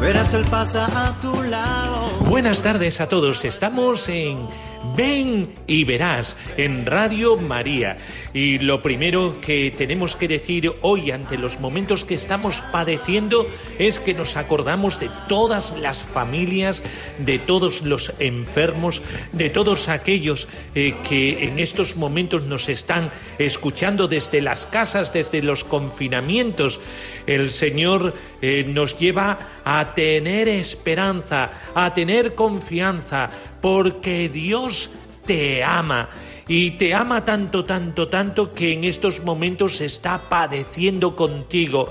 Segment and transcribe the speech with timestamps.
[0.00, 2.08] verás el pasa a tu lado.
[2.28, 4.48] Buenas tardes a todos, estamos en
[5.00, 7.96] Ven y verás en Radio María.
[8.34, 13.46] Y lo primero que tenemos que decir hoy ante los momentos que estamos padeciendo
[13.78, 16.82] es que nos acordamos de todas las familias,
[17.16, 19.00] de todos los enfermos,
[19.32, 25.42] de todos aquellos eh, que en estos momentos nos están escuchando desde las casas, desde
[25.42, 26.78] los confinamientos.
[27.26, 34.90] El Señor eh, nos lleva a tener esperanza, a tener confianza, porque Dios
[35.26, 36.08] te ama
[36.48, 41.88] y te ama tanto, tanto, tanto que en estos momentos está padeciendo contigo.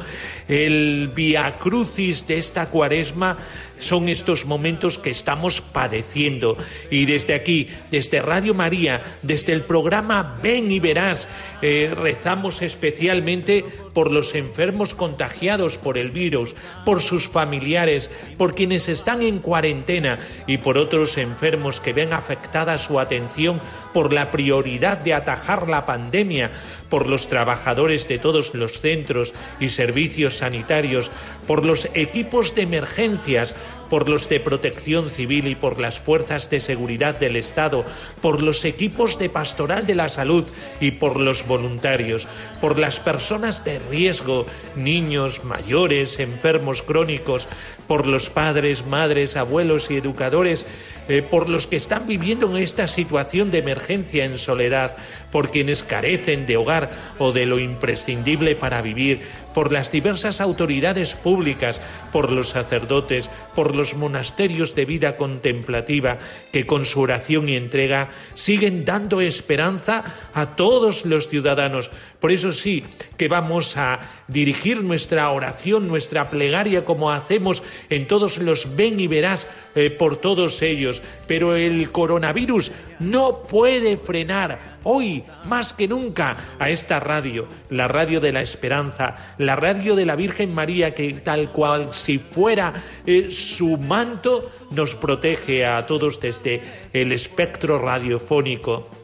[0.50, 3.38] El via crucis de esta cuaresma
[3.80, 6.58] son estos momentos que estamos padeciendo.
[6.92, 11.28] Y desde aquí, desde Radio María, desde el programa Ven y Verás,
[11.62, 18.88] eh, rezamos especialmente por los enfermos contagiados por el virus, por sus familiares, por quienes
[18.88, 23.60] están en cuarentena y por otros enfermos que ven afectada su atención
[23.94, 26.52] por la prioridad de atajar la pandemia,
[26.90, 31.12] por los trabajadores de todos los centros y servicios sanitarios,
[31.48, 33.56] por los equipos de emergencias,
[33.90, 37.86] por los de protección civil y por las fuerzas de seguridad del Estado,
[38.22, 40.46] por los equipos de pastoral de la salud
[40.80, 42.28] y por los voluntarios,
[42.62, 44.46] por las personas de riesgo,
[44.76, 47.48] niños, mayores, enfermos crónicos,
[47.88, 50.66] por los padres, madres, abuelos y educadores,
[51.10, 54.96] eh, por los que están viviendo en esta situación de emergencia en soledad,
[55.32, 59.20] por quienes carecen de hogar o de lo imprescindible para vivir,
[59.54, 61.82] por las diversas autoridades públicas,
[62.12, 66.20] por los sacerdotes, por los monasterios de vida contemplativa
[66.54, 70.04] que con su oración y entrega siguen dando esperanza
[70.34, 71.92] a todos los ciudadanos.
[72.20, 72.84] Por eso sí
[73.18, 79.08] que vamos a dirigir nuestra oración, nuestra plegaria como hacemos en todos los ven y
[79.08, 81.02] verás eh, por todos ellos.
[81.28, 88.20] Pero el coronavirus no puede frenar hoy más que nunca a esta radio, la radio
[88.20, 92.74] de la esperanza, la radio de la Virgen María que tal cual si fuera
[93.06, 98.99] eh, su manto nos protege a todos desde el espectro radiofónico.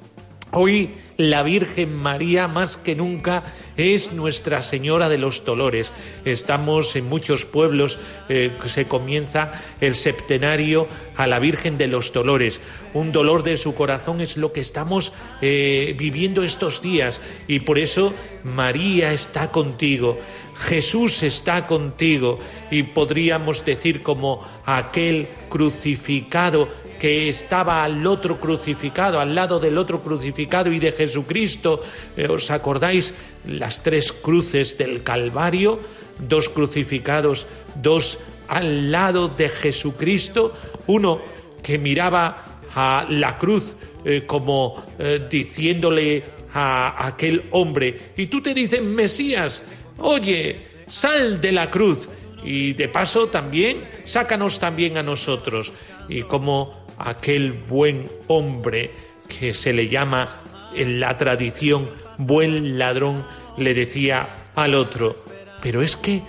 [0.57, 3.43] Hoy la Virgen María más que nunca
[3.75, 5.91] es Nuestra Señora de los Dolores.
[6.23, 7.99] Estamos en muchos pueblos,
[8.29, 9.51] eh, se comienza
[9.81, 12.61] el septenario a la Virgen de los Dolores.
[12.93, 15.11] Un dolor de su corazón es lo que estamos
[15.41, 18.13] eh, viviendo estos días y por eso
[18.45, 20.17] María está contigo.
[20.57, 22.39] Jesús está contigo
[22.72, 26.69] y podríamos decir como aquel crucificado
[27.00, 31.81] que estaba al otro crucificado, al lado del otro crucificado y de Jesucristo.
[32.17, 33.13] Eh, ¿Os acordáis
[33.45, 35.79] las tres cruces del Calvario?
[36.19, 37.47] Dos crucificados,
[37.81, 40.53] dos al lado de Jesucristo,
[40.88, 41.22] uno
[41.61, 42.38] que miraba
[42.75, 43.73] a la cruz
[44.03, 46.23] eh, como eh, diciéndole
[46.53, 49.63] a aquel hombre, y tú te dices, Mesías,
[49.97, 52.07] oye, sal de la cruz
[52.45, 55.73] y de paso también sácanos también a nosotros.
[56.07, 58.91] Y como aquel buen hombre
[59.28, 60.41] que se le llama
[60.75, 63.25] en la tradición buen ladrón,
[63.58, 65.16] le decía al otro,
[65.61, 66.22] pero es que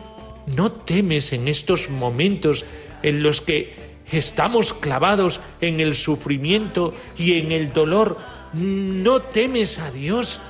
[0.47, 2.65] no temes en estos momentos
[3.03, 3.75] en los que
[4.11, 8.19] estamos clavados en el sufrimiento y en el dolor,
[8.53, 10.41] no temes a Dios,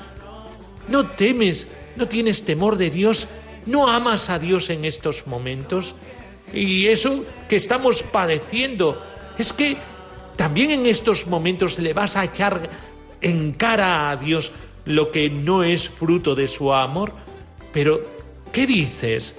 [0.88, 3.29] no temes, no tienes temor de Dios,
[3.64, 5.94] no amas a Dios en estos momentos.
[6.52, 9.02] Y eso que estamos padeciendo
[9.38, 9.79] es que
[10.37, 12.69] también en estos momentos le vas a echar
[13.21, 14.53] en cara a Dios
[14.85, 17.12] lo que no es fruto de su amor.
[17.73, 18.00] Pero,
[18.53, 19.35] ¿qué dices?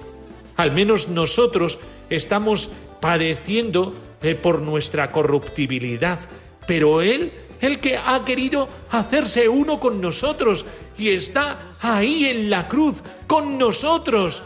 [0.56, 1.78] Al menos nosotros
[2.10, 6.18] estamos padeciendo eh, por nuestra corruptibilidad,
[6.66, 10.66] pero Él, el que ha querido hacerse uno con nosotros
[10.98, 14.42] y está ahí en la cruz con nosotros.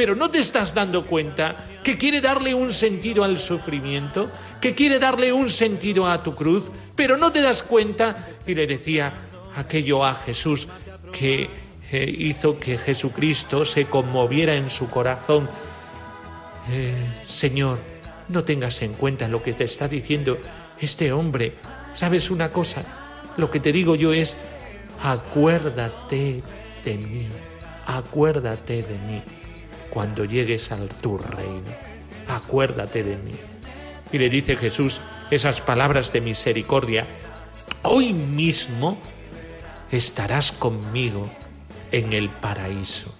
[0.00, 4.30] Pero ¿no te estás dando cuenta que quiere darle un sentido al sufrimiento?
[4.58, 6.70] ¿Que quiere darle un sentido a tu cruz?
[6.96, 8.30] Pero no te das cuenta.
[8.46, 9.12] Y le decía
[9.54, 10.68] aquello a Jesús
[11.12, 11.50] que
[11.92, 15.50] eh, hizo que Jesucristo se conmoviera en su corazón.
[16.70, 17.78] Eh, Señor,
[18.28, 20.38] no tengas en cuenta lo que te está diciendo
[20.80, 21.56] este hombre.
[21.92, 22.84] ¿Sabes una cosa?
[23.36, 24.34] Lo que te digo yo es,
[25.02, 26.42] acuérdate
[26.86, 27.26] de mí,
[27.86, 29.22] acuérdate de mí
[29.90, 31.70] cuando llegues al tu reino,
[32.28, 33.34] acuérdate de mí.
[34.12, 35.00] Y le dice Jesús
[35.30, 37.06] esas palabras de misericordia,
[37.82, 38.98] hoy mismo
[39.90, 41.30] estarás conmigo
[41.92, 43.12] en el paraíso.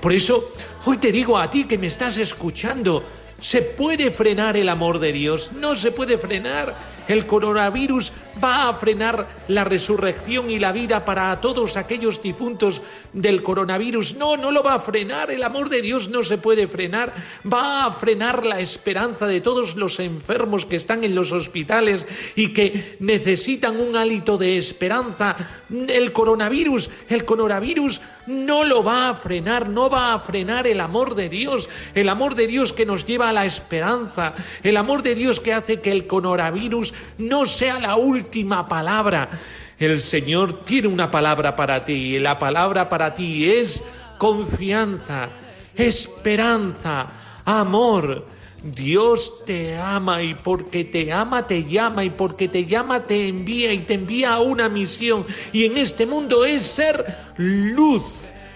[0.00, 0.52] Por eso,
[0.84, 3.04] hoy te digo a ti que me estás escuchando,
[3.40, 5.52] ¿se puede frenar el amor de Dios?
[5.52, 6.91] No se puede frenar.
[7.08, 8.12] El coronavirus
[8.42, 12.82] va a frenar la resurrección y la vida para todos aquellos difuntos
[13.12, 14.16] del coronavirus.
[14.16, 15.30] No, no lo va a frenar.
[15.30, 17.12] El amor de Dios no se puede frenar.
[17.50, 22.06] Va a frenar la esperanza de todos los enfermos que están en los hospitales
[22.36, 25.36] y que necesitan un hálito de esperanza.
[25.70, 31.14] El coronavirus, el coronavirus no lo va a frenar, no va a frenar el amor
[31.14, 35.14] de Dios, el amor de Dios que nos lleva a la esperanza, el amor de
[35.14, 39.30] Dios que hace que el coronavirus no sea la última palabra.
[39.78, 43.84] El Señor tiene una palabra para ti y la palabra para ti es
[44.18, 45.28] confianza,
[45.74, 47.08] esperanza,
[47.44, 48.26] amor.
[48.62, 53.72] Dios te ama y porque te ama te llama y porque te llama te envía
[53.72, 57.04] y te envía a una misión y en este mundo es ser
[57.38, 58.04] luz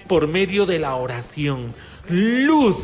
[0.07, 1.75] por medio de la oración,
[2.09, 2.77] luz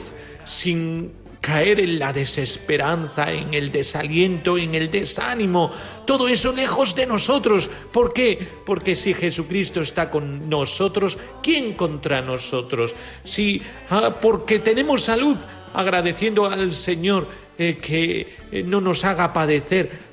[0.45, 5.73] sin caer en la desesperanza, en el desaliento, en el desánimo,
[6.06, 7.69] todo eso lejos de nosotros.
[7.93, 8.49] ¿Por qué?
[8.65, 12.94] Porque si Jesucristo está con nosotros, ¿quién contra nosotros?
[13.25, 13.61] Si
[13.91, 15.37] ah, porque tenemos salud,
[15.75, 17.27] agradeciendo al Señor
[17.59, 20.12] eh, que eh, no nos haga padecer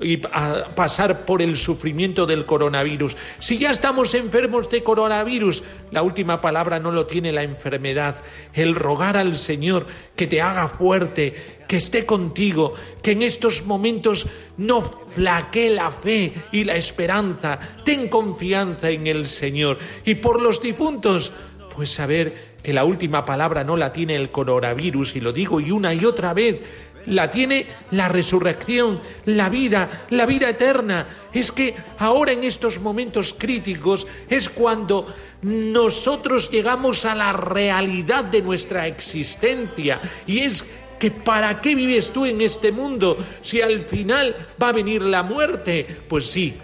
[0.00, 3.16] y pasar por el sufrimiento del coronavirus.
[3.38, 8.22] Si ya estamos enfermos de coronavirus, la última palabra no lo tiene la enfermedad.
[8.52, 9.86] El rogar al Señor
[10.16, 14.26] que te haga fuerte, que esté contigo, que en estos momentos
[14.56, 17.58] no flaquee la fe y la esperanza.
[17.84, 19.78] Ten confianza en el Señor.
[20.04, 21.32] Y por los difuntos,
[21.74, 25.70] pues saber que la última palabra no la tiene el coronavirus, y lo digo y
[25.70, 26.62] una y otra vez,
[27.06, 31.06] la tiene la resurrección, la vida, la vida eterna.
[31.32, 35.06] Es que ahora en estos momentos críticos es cuando
[35.42, 40.64] nosotros llegamos a la realidad de nuestra existencia y es
[40.98, 45.24] que para qué vives tú en este mundo si al final va a venir la
[45.24, 45.84] muerte.
[46.08, 46.54] Pues sí,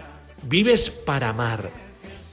[0.43, 1.69] vives para amar,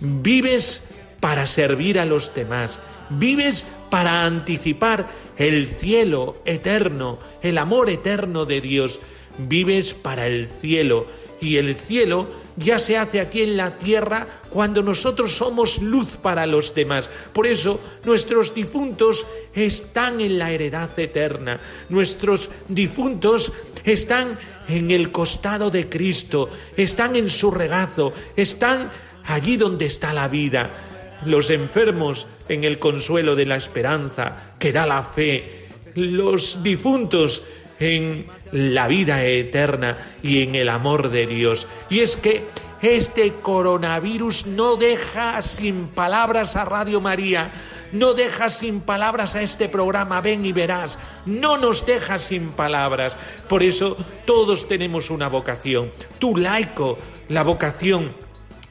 [0.01, 0.85] vives
[1.19, 2.79] para servir a los demás,
[3.11, 5.07] vives para anticipar
[5.37, 9.01] el cielo eterno, el amor eterno de Dios.
[9.39, 11.07] Vives para el cielo
[11.41, 12.27] y el cielo
[12.57, 17.11] ya se hace aquí en la tierra cuando nosotros somos luz para los demás.
[17.33, 21.61] Por eso nuestros difuntos están en la heredad eterna.
[21.91, 23.53] Nuestros difuntos
[23.85, 24.39] están
[24.69, 28.91] en el costado de Cristo, están en su regazo, están
[29.25, 30.96] allí donde está la vida
[31.27, 37.43] los enfermos en el consuelo de la esperanza que da la fe, los difuntos
[37.79, 41.67] en la vida eterna y en el amor de Dios.
[41.91, 42.45] Y es que
[42.83, 47.53] este coronavirus no deja sin palabras a Radio María,
[47.93, 53.17] no deja sin palabras a este programa, ven y verás, no nos deja sin palabras.
[53.49, 56.99] Por eso todos tenemos una vocación, tu laico,
[57.29, 58.13] la vocación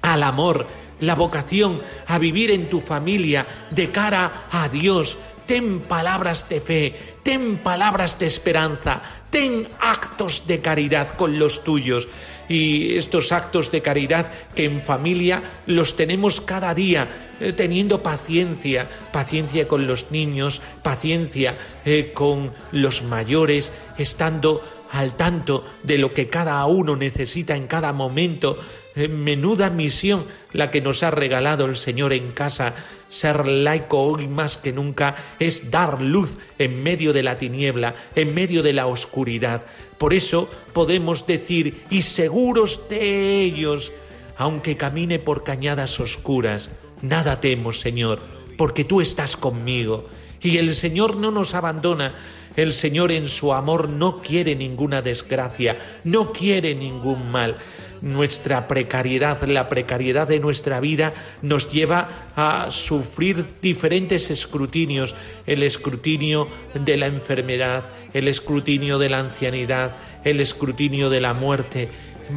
[0.01, 0.67] al amor,
[0.99, 5.17] la vocación a vivir en tu familia de cara a Dios.
[5.45, 12.07] Ten palabras de fe, ten palabras de esperanza, ten actos de caridad con los tuyos.
[12.49, 18.89] Y estos actos de caridad que en familia los tenemos cada día, eh, teniendo paciencia,
[19.11, 24.61] paciencia con los niños, paciencia eh, con los mayores, estando
[24.91, 28.57] al tanto de lo que cada uno necesita en cada momento,
[28.95, 32.73] menuda misión la que nos ha regalado el Señor en casa.
[33.09, 38.33] Ser laico hoy más que nunca es dar luz en medio de la tiniebla, en
[38.33, 39.65] medio de la oscuridad.
[39.97, 43.93] Por eso podemos decir, y seguros de ellos,
[44.37, 46.69] aunque camine por cañadas oscuras,
[47.01, 48.21] nada temo, Señor,
[48.57, 50.07] porque tú estás conmigo.
[50.41, 52.15] Y el Señor no nos abandona,
[52.55, 57.55] el Señor en su amor no quiere ninguna desgracia, no quiere ningún mal
[58.05, 66.47] nuestra precariedad, la precariedad de nuestra vida nos lleva a sufrir diferentes escrutinios, el escrutinio
[66.73, 71.89] de la enfermedad, el escrutinio de la ancianidad, el escrutinio de la muerte,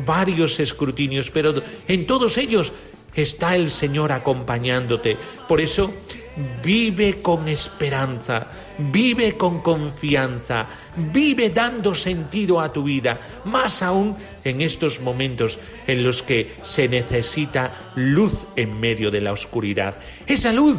[0.07, 1.55] varios escrutinios, pero
[1.87, 2.73] en todos ellos
[3.15, 5.17] está el Señor acompañándote.
[5.47, 5.93] Por eso,
[6.63, 8.47] vive con esperanza,
[8.79, 10.67] vive con confianza,
[10.99, 16.89] vive dando sentido a tu vida, más aún en estos momentos en los que se
[16.89, 20.01] necesita luz en medio de la oscuridad.
[20.27, 20.79] Esa luz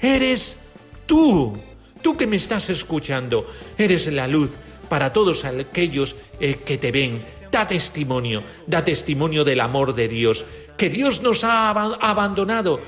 [0.00, 0.58] eres
[1.06, 1.56] tú,
[2.02, 3.46] tú que me estás escuchando,
[3.78, 4.52] eres la luz
[4.88, 7.22] para todos aquellos eh, que te ven.
[7.50, 12.80] Da testimonio, da testimonio del amor de Dios, que Dios nos ha abandonado,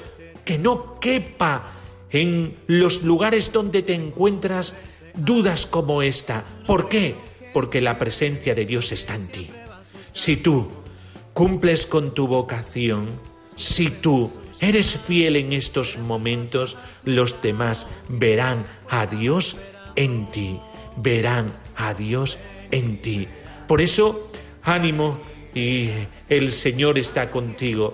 [0.45, 1.73] que no quepa
[2.11, 4.75] en los lugares donde te encuentras
[5.15, 6.45] dudas como esta.
[6.67, 7.15] ¿Por qué?
[7.53, 9.51] Porque la presencia de Dios está en ti.
[10.13, 10.71] Si tú
[11.33, 13.09] cumples con tu vocación,
[13.57, 19.57] si tú eres fiel en estos momentos, los demás verán a Dios
[19.97, 20.61] en ti,
[20.97, 22.39] verán a Dios
[22.71, 23.29] en ti.
[23.67, 24.29] Por eso,
[24.63, 25.19] ánimo,
[25.55, 25.91] y
[26.29, 27.93] el Señor está contigo.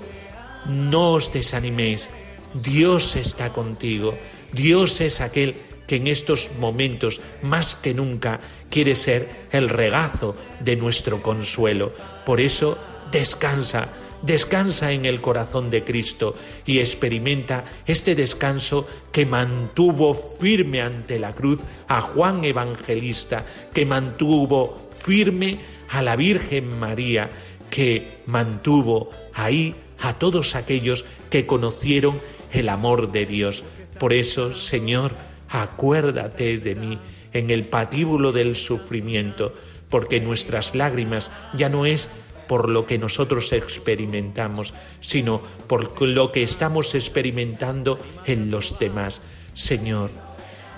[0.67, 2.11] No os desaniméis,
[2.55, 4.15] Dios está contigo.
[4.53, 5.57] Dios es aquel
[5.89, 8.39] que en estos momentos más que nunca
[8.71, 11.93] quiere ser el regazo de nuestro consuelo.
[12.27, 12.79] Por eso,
[13.11, 13.89] descansa,
[14.23, 21.35] descansa en el corazón de Cristo y experimenta este descanso que mantuvo firme ante la
[21.35, 27.31] cruz a Juan Evangelista, que mantuvo firme a la Virgen María,
[27.71, 32.21] que mantuvo ahí a todos aquellos que conocieron
[32.53, 33.65] el amor de Dios.
[33.99, 35.13] Por eso, Señor,
[35.49, 36.99] acuérdate de mí
[37.33, 39.53] en el patíbulo del sufrimiento,
[39.89, 42.09] porque nuestras lágrimas ya no es
[42.47, 49.21] por lo que nosotros experimentamos, sino por lo que estamos experimentando en los demás.
[49.55, 50.11] Señor,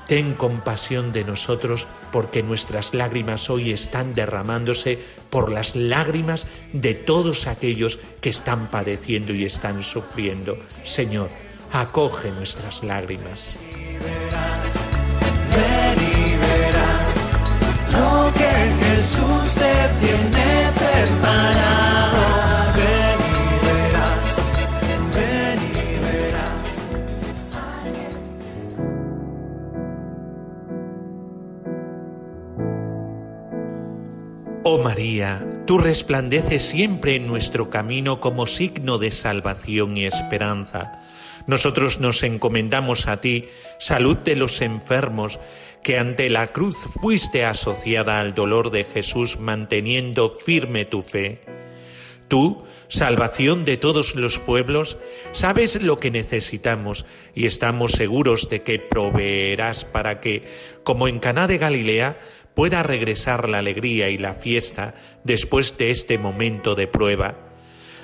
[0.08, 4.98] ten compasión de nosotros porque nuestras lágrimas hoy están derramándose
[5.30, 10.58] por las lágrimas de todos aquellos que están padeciendo y están sufriendo.
[10.84, 11.30] Señor,
[11.72, 13.56] acoge nuestras lágrimas.
[17.92, 18.52] Lo que
[18.84, 21.70] Jesús te tiene preparado.
[34.72, 41.00] Oh María, tú resplandeces siempre en nuestro camino como signo de salvación y esperanza.
[41.50, 43.48] Nosotros nos encomendamos a ti,
[43.80, 45.40] salud de los enfermos,
[45.82, 51.40] que ante la cruz fuiste asociada al dolor de Jesús manteniendo firme tu fe.
[52.28, 54.96] Tú, salvación de todos los pueblos,
[55.32, 57.04] sabes lo que necesitamos
[57.34, 60.44] y estamos seguros de que proveerás para que,
[60.84, 62.20] como en Caná de Galilea,
[62.54, 67.34] pueda regresar la alegría y la fiesta después de este momento de prueba.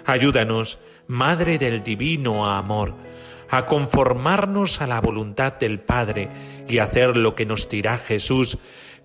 [0.04, 3.06] Ayúdanos, Madre del Divino Amor,
[3.50, 6.28] a conformarnos a la voluntad del Padre
[6.68, 8.58] y hacer lo que nos dirá Jesús,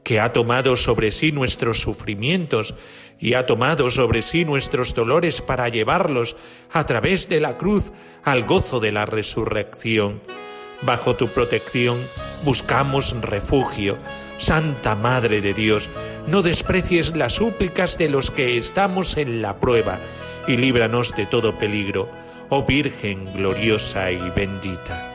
[0.04, 2.76] que ha tomado sobre sí nuestros sufrimientos
[3.20, 6.36] y ha tomado sobre sí nuestros dolores para llevarlos
[6.72, 7.92] a través de la cruz
[8.24, 10.22] al gozo de la resurrección.
[10.82, 11.98] Bajo tu protección
[12.44, 14.00] buscamos refugio.
[14.40, 15.88] Santa Madre de Dios,
[16.26, 20.00] no desprecies las súplicas de los que estamos en la prueba
[20.48, 22.10] y líbranos de todo peligro,
[22.52, 25.11] oh Virgen gloriosa y bendita.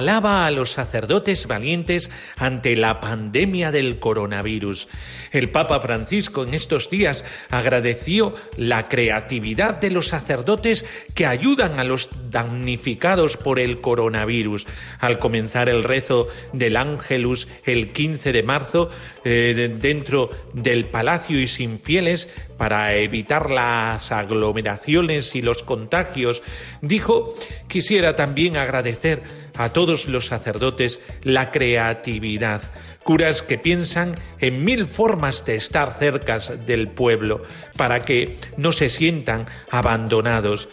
[0.00, 4.88] Alaba a los sacerdotes valientes ante la pandemia del coronavirus.
[5.30, 11.84] El Papa Francisco en estos días agradeció la creatividad de los sacerdotes que ayudan a
[11.84, 14.66] los damnificados por el coronavirus.
[15.00, 18.88] Al comenzar el rezo del Ángelus el 15 de marzo,
[19.24, 26.42] eh, dentro del palacio y sin fieles, para evitar las aglomeraciones y los contagios,
[26.80, 27.34] dijo,
[27.68, 29.22] quisiera también agradecer
[29.60, 32.62] a todos los sacerdotes la creatividad,
[33.04, 37.42] curas que piensan en mil formas de estar cerca del pueblo
[37.76, 40.70] para que no se sientan abandonados.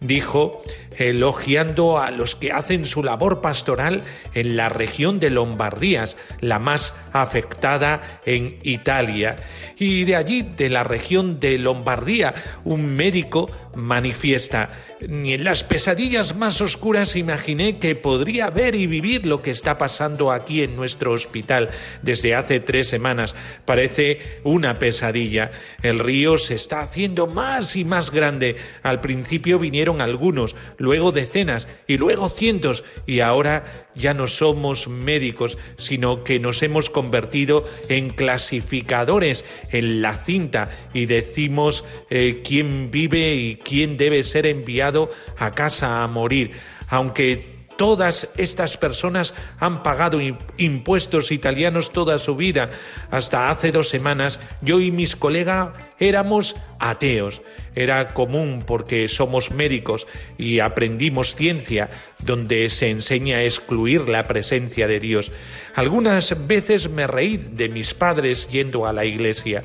[0.00, 0.62] Dijo,
[0.96, 4.04] elogiando a los que hacen su labor pastoral
[4.34, 9.36] en la región de Lombardías, la más afectada en Italia.
[9.76, 14.70] Y de allí, de la región de Lombardía, un médico manifiesta,
[15.08, 19.78] ni en las pesadillas más oscuras imaginé que podría ver y vivir lo que está
[19.78, 21.70] pasando aquí en nuestro hospital
[22.02, 23.34] desde hace tres semanas.
[23.64, 25.50] Parece una pesadilla.
[25.82, 28.56] El río se está haciendo más y más grande.
[28.82, 35.58] Al principio vinieron algunos, luego decenas y luego cientos y ahora ya no somos médicos,
[35.76, 43.34] sino que nos hemos convertido en clasificadores en la cinta y decimos eh, quién vive
[43.34, 46.52] y quién debe ser enviado a casa a morir.
[46.88, 50.18] Aunque Todas estas personas han pagado
[50.58, 52.68] impuestos italianos toda su vida.
[53.10, 57.40] Hasta hace dos semanas yo y mis colegas éramos ateos.
[57.74, 60.06] Era común porque somos médicos
[60.36, 65.32] y aprendimos ciencia donde se enseña a excluir la presencia de Dios.
[65.74, 69.62] Algunas veces me reí de mis padres yendo a la iglesia.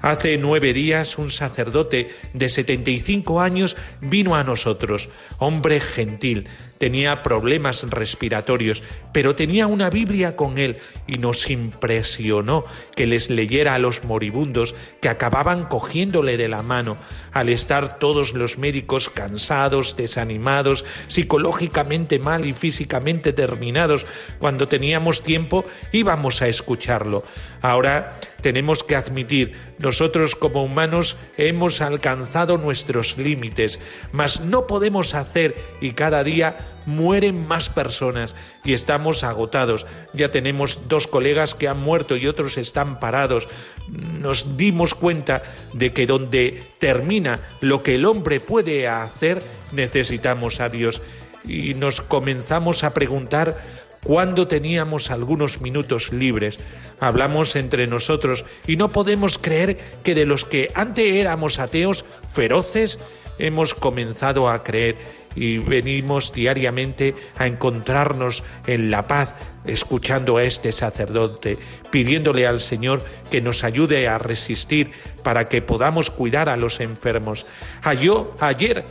[0.00, 6.46] Hace nueve días un sacerdote de 75 años vino a nosotros, hombre gentil,
[6.78, 8.82] tenía problemas respiratorios,
[9.12, 14.74] pero tenía una Biblia con él y nos impresionó que les leyera a los moribundos
[15.00, 16.96] que acababan cogiéndole de la mano,
[17.32, 24.06] al estar todos los médicos cansados, desanimados, psicológicamente mal y físicamente terminados.
[24.38, 27.24] Cuando teníamos tiempo íbamos a escucharlo.
[27.60, 33.80] Ahora tenemos que admitir, nosotros como humanos hemos alcanzado nuestros límites,
[34.12, 38.34] mas no podemos hacer y cada día mueren más personas
[38.64, 39.86] y estamos agotados.
[40.14, 43.48] Ya tenemos dos colegas que han muerto y otros están parados.
[43.88, 45.42] Nos dimos cuenta
[45.74, 51.02] de que donde termina lo que el hombre puede hacer, necesitamos a Dios.
[51.44, 53.56] Y nos comenzamos a preguntar
[54.02, 56.58] cuándo teníamos algunos minutos libres.
[57.00, 62.98] Hablamos entre nosotros y no podemos creer que de los que antes éramos ateos feroces,
[63.38, 64.96] hemos comenzado a creer
[65.34, 69.34] y venimos diariamente a encontrarnos en la paz,
[69.64, 71.58] escuchando a este sacerdote,
[71.90, 74.90] pidiéndole al Señor que nos ayude a resistir
[75.22, 77.46] para que podamos cuidar a los enfermos.
[77.82, 78.84] ayer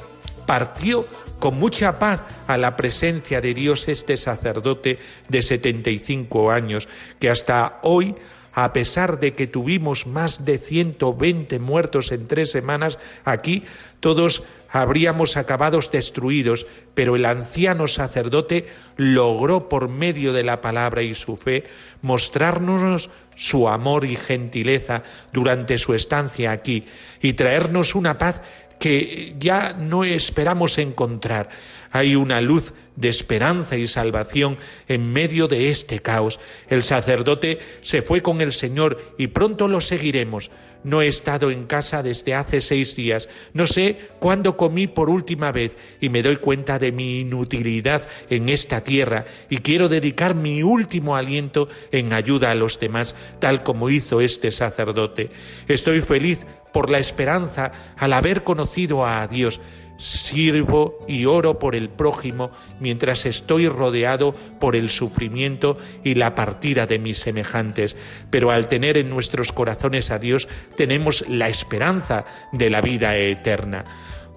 [0.45, 1.05] partió
[1.39, 6.87] con mucha paz a la presencia de Dios este sacerdote de 75 años,
[7.19, 8.15] que hasta hoy
[8.57, 13.65] a pesar de que tuvimos más de 120 muertos en tres semanas, aquí
[13.99, 21.13] todos habríamos acabado destruidos, pero el anciano sacerdote logró por medio de la palabra y
[21.13, 21.65] su fe
[22.01, 26.85] mostrarnos su amor y gentileza durante su estancia aquí
[27.21, 28.41] y traernos una paz
[28.79, 31.49] que ya no esperamos encontrar.
[31.91, 36.39] Hay una luz de esperanza y salvación en medio de este caos.
[36.69, 40.51] El sacerdote se fue con el Señor y pronto lo seguiremos.
[40.83, 43.29] No he estado en casa desde hace seis días.
[43.53, 48.49] No sé cuándo comí por última vez y me doy cuenta de mi inutilidad en
[48.49, 53.89] esta tierra y quiero dedicar mi último aliento en ayuda a los demás, tal como
[53.89, 55.29] hizo este sacerdote.
[55.67, 59.59] Estoy feliz por la esperanza al haber conocido a Dios.
[59.97, 66.85] Sirvo y oro por el prójimo mientras estoy rodeado por el sufrimiento y la partida
[66.85, 67.95] de mis semejantes.
[68.29, 73.85] Pero al tener en nuestros corazones a Dios, tenemos la esperanza de la vida eterna.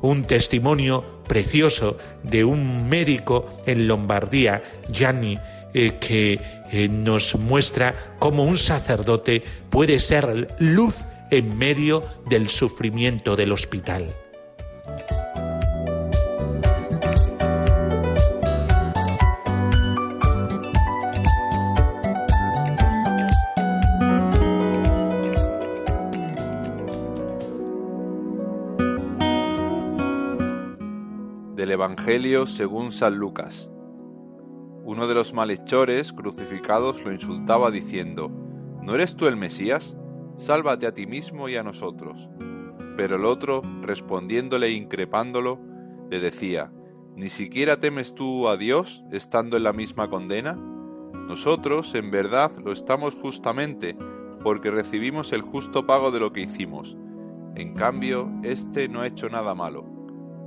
[0.02, 5.38] Un testimonio precioso de un médico en Lombardía, Gianni,
[5.72, 6.40] eh, que
[6.72, 10.96] eh, nos muestra cómo un sacerdote puede ser luz
[11.30, 14.08] en medio del sufrimiento del hospital.
[31.80, 33.70] Evangelio según San Lucas.
[34.84, 38.30] Uno de los malhechores crucificados lo insultaba diciendo,
[38.82, 39.96] ¿No eres tú el Mesías?
[40.36, 42.28] sálvate a ti mismo y a nosotros.
[42.98, 45.58] Pero el otro, respondiéndole e increpándolo,
[46.10, 46.70] le decía,
[47.16, 50.52] ¿Ni siquiera temes tú a Dios estando en la misma condena?
[50.52, 53.96] Nosotros, en verdad, lo estamos justamente,
[54.44, 56.98] porque recibimos el justo pago de lo que hicimos.
[57.54, 59.86] En cambio, éste no ha hecho nada malo.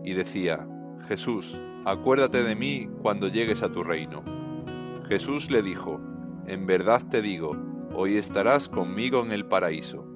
[0.04, 0.68] Y decía,
[1.08, 4.24] Jesús, acuérdate de mí cuando llegues a tu reino.
[5.08, 6.00] Jesús le dijo,
[6.48, 7.58] En verdad te digo,
[7.94, 10.13] hoy estarás conmigo en el paraíso.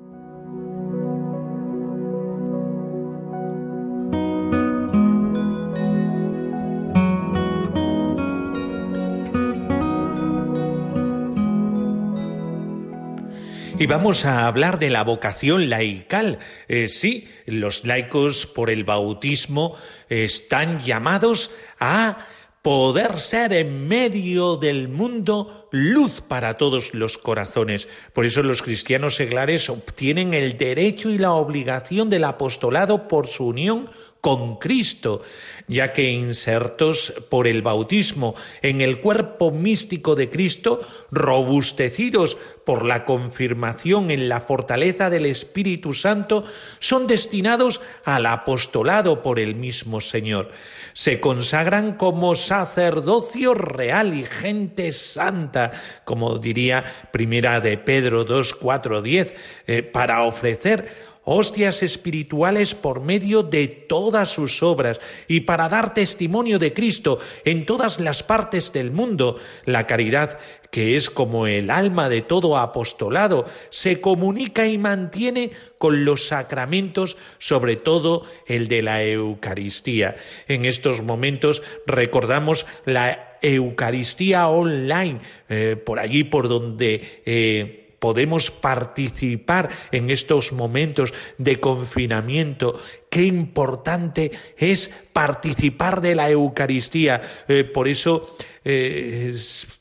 [13.80, 16.40] Y vamos a hablar de la vocación laical.
[16.68, 19.76] Eh, sí, los laicos por el bautismo
[20.10, 22.18] están llamados a
[22.64, 27.88] poder ser en medio del mundo luz para todos los corazones.
[28.14, 33.46] Por eso los cristianos seglares obtienen el derecho y la obligación del apostolado por su
[33.46, 33.92] unión
[34.28, 35.22] con Cristo,
[35.68, 43.06] ya que insertos por el bautismo en el cuerpo místico de Cristo, robustecidos por la
[43.06, 46.44] confirmación en la fortaleza del Espíritu Santo,
[46.80, 50.52] son destinados al apostolado por el mismo Señor.
[50.92, 55.72] Se consagran como sacerdocio real y gente santa,
[56.04, 59.34] como diría primera de Pedro 2, 4, 10,
[59.94, 66.74] para ofrecer hostias espirituales por medio de todas sus obras y para dar testimonio de
[66.74, 69.38] Cristo en todas las partes del mundo.
[69.66, 70.40] La caridad,
[70.72, 77.18] que es como el alma de todo apostolado, se comunica y mantiene con los sacramentos,
[77.40, 80.16] sobre todo el de la Eucaristía.
[80.48, 89.70] En estos momentos recordamos la Eucaristía online, eh, por allí por donde eh, podemos participar
[89.92, 92.80] en estos momentos de confinamiento.
[93.10, 97.22] Qué importante es participar de la Eucaristía.
[97.48, 99.36] Eh, por eso, eh,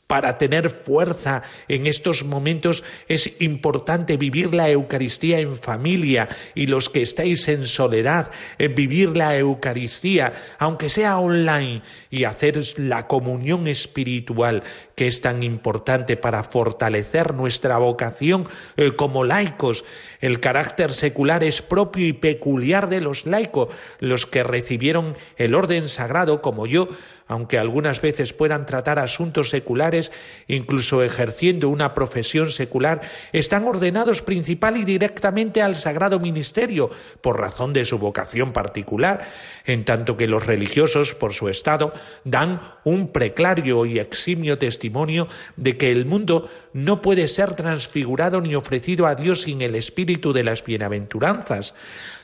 [0.06, 6.88] para tener fuerza en estos momentos es importante vivir la Eucaristía en familia y los
[6.88, 13.66] que estáis en soledad, eh, vivir la Eucaristía, aunque sea online, y hacer la comunión
[13.66, 14.62] espiritual
[14.94, 18.48] que es tan importante para fortalecer nuestra vocación
[18.96, 19.84] como laicos.
[20.20, 23.68] El carácter secular es propio y peculiar de los laicos,
[24.00, 26.88] los que recibieron el orden sagrado como yo,
[27.28, 30.12] aunque algunas veces puedan tratar asuntos seculares,
[30.46, 33.00] incluso ejerciendo una profesión secular,
[33.32, 39.28] están ordenados principal y directamente al sagrado ministerio, por razón de su vocación particular,
[39.64, 41.92] en tanto que los religiosos, por su estado,
[42.24, 48.54] dan un preclario y eximio testimonio de que el mundo no puede ser transfigurado ni
[48.54, 51.74] ofrecido a Dios sin el espíritu de las bienaventuranzas.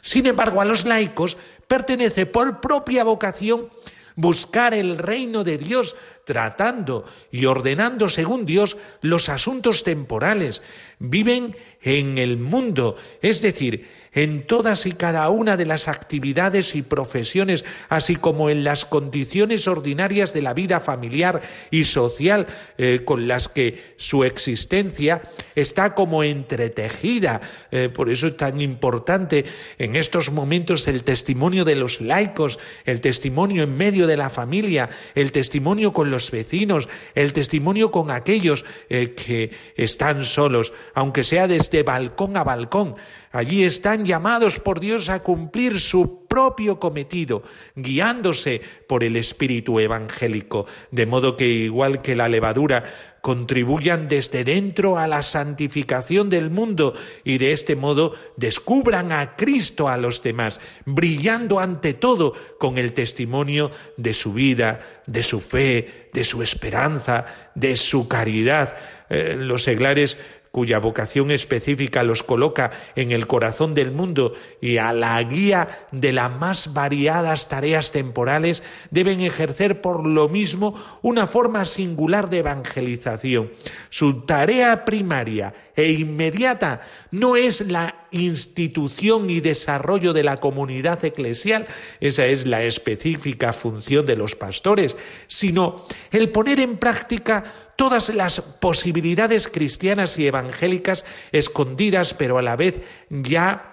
[0.01, 1.37] Sin embargo, a los laicos
[1.67, 3.69] pertenece por propia vocación
[4.17, 10.63] buscar el reino de Dios tratando y ordenando según Dios los asuntos temporales.
[10.99, 16.83] Viven en el mundo, es decir, en todas y cada una de las actividades y
[16.83, 22.47] profesiones, así como en las condiciones ordinarias de la vida familiar y social
[22.77, 25.23] eh, con las que su existencia
[25.55, 27.41] está como entretejida.
[27.71, 29.47] Eh, por eso es tan importante
[29.79, 34.91] en estos momentos el testimonio de los laicos, el testimonio en medio de la familia,
[35.15, 41.47] el testimonio con los vecinos, el testimonio con aquellos eh, que están solos, aunque sea
[41.47, 42.97] desde balcón a balcón.
[43.33, 47.43] Allí están llamados por Dios a cumplir su propio cometido,
[47.75, 52.85] guiándose por el espíritu evangélico, de modo que igual que la levadura
[53.23, 56.93] contribuyan desde dentro a la santificación del mundo
[57.25, 62.93] y de este modo descubran a Cristo a los demás, brillando ante todo con el
[62.93, 68.77] testimonio de su vida, de su fe, de su esperanza, de su caridad.
[69.09, 70.19] Eh, los seglares
[70.53, 76.13] cuya vocación específica los coloca en el corazón del mundo y a la guía de
[76.13, 83.51] las más variadas tareas temporales, deben ejercer por lo mismo una forma singular de evangelización.
[83.89, 91.67] Su tarea primaria e inmediata no es la institución y desarrollo de la comunidad eclesial,
[92.01, 95.77] esa es la específica función de los pastores, sino
[96.11, 102.81] el poner en práctica todas las posibilidades cristianas y evangélicas escondidas, pero a la vez
[103.11, 103.73] ya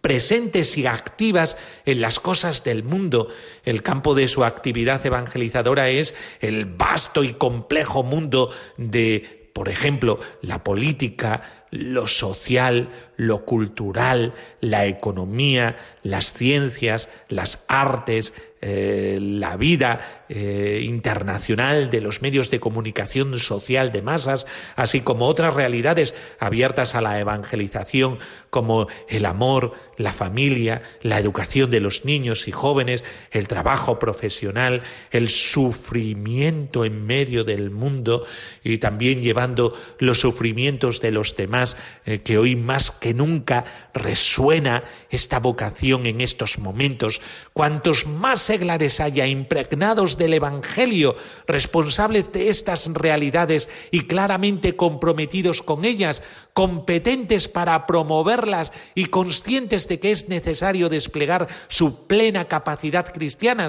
[0.00, 3.28] presentes y activas en las cosas del mundo.
[3.64, 10.18] El campo de su actividad evangelizadora es el vasto y complejo mundo de, por ejemplo,
[10.42, 18.32] la política, lo social, lo cultural, la economía, las ciencias, las artes,
[18.66, 25.26] eh, la vida eh, internacional de los medios de comunicación social de masas, así como
[25.26, 28.20] otras realidades abiertas a la evangelización,
[28.54, 34.82] como el amor, la familia, la educación de los niños y jóvenes, el trabajo profesional,
[35.10, 38.24] el sufrimiento en medio del mundo
[38.62, 44.84] y también llevando los sufrimientos de los demás, eh, que hoy más que nunca resuena
[45.10, 47.20] esta vocación en estos momentos.
[47.54, 51.16] Cuantos más seglares haya impregnados del Evangelio,
[51.48, 56.22] responsables de estas realidades y claramente comprometidos con ellas,
[56.54, 63.68] competentes para promoverlas y conscientes de que es necesario desplegar su plena capacidad cristiana,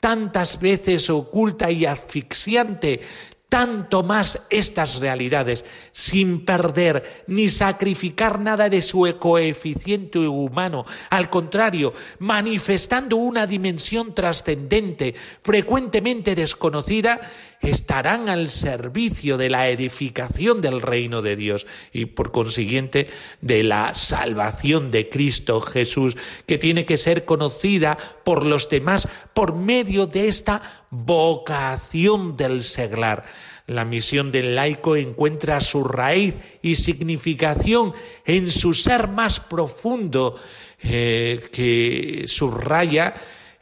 [0.00, 3.00] tantas veces oculta y asfixiante,
[3.48, 11.92] tanto más estas realidades, sin perder ni sacrificar nada de su coeficiente humano, al contrario,
[12.18, 17.20] manifestando una dimensión trascendente, frecuentemente desconocida,
[17.60, 23.08] estarán al servicio de la edificación del reino de Dios y por consiguiente
[23.40, 26.16] de la salvación de Cristo Jesús,
[26.46, 33.24] que tiene que ser conocida por los demás por medio de esta vocación del seglar.
[33.66, 40.38] La misión del laico encuentra su raíz y significación en su ser más profundo,
[40.80, 43.14] eh, que subraya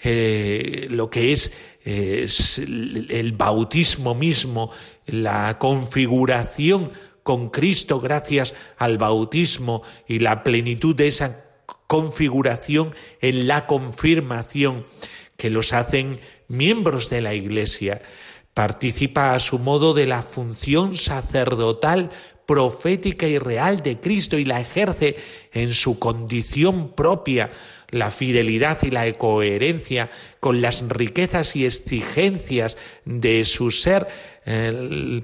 [0.03, 1.53] eh, lo que es
[1.85, 4.71] el bautismo mismo,
[5.07, 6.93] la configuración
[7.23, 11.45] con Cristo gracias al bautismo y la plenitud de esa
[11.87, 14.87] configuración en la confirmación
[15.37, 18.03] que los hacen miembros de la Iglesia.
[18.53, 22.11] Participa a su modo de la función sacerdotal,
[22.47, 25.17] profética y real de Cristo y la ejerce
[25.53, 27.51] en su condición propia,
[27.95, 34.09] la fidelidad y la coherencia con las riquezas y exigencias de su ser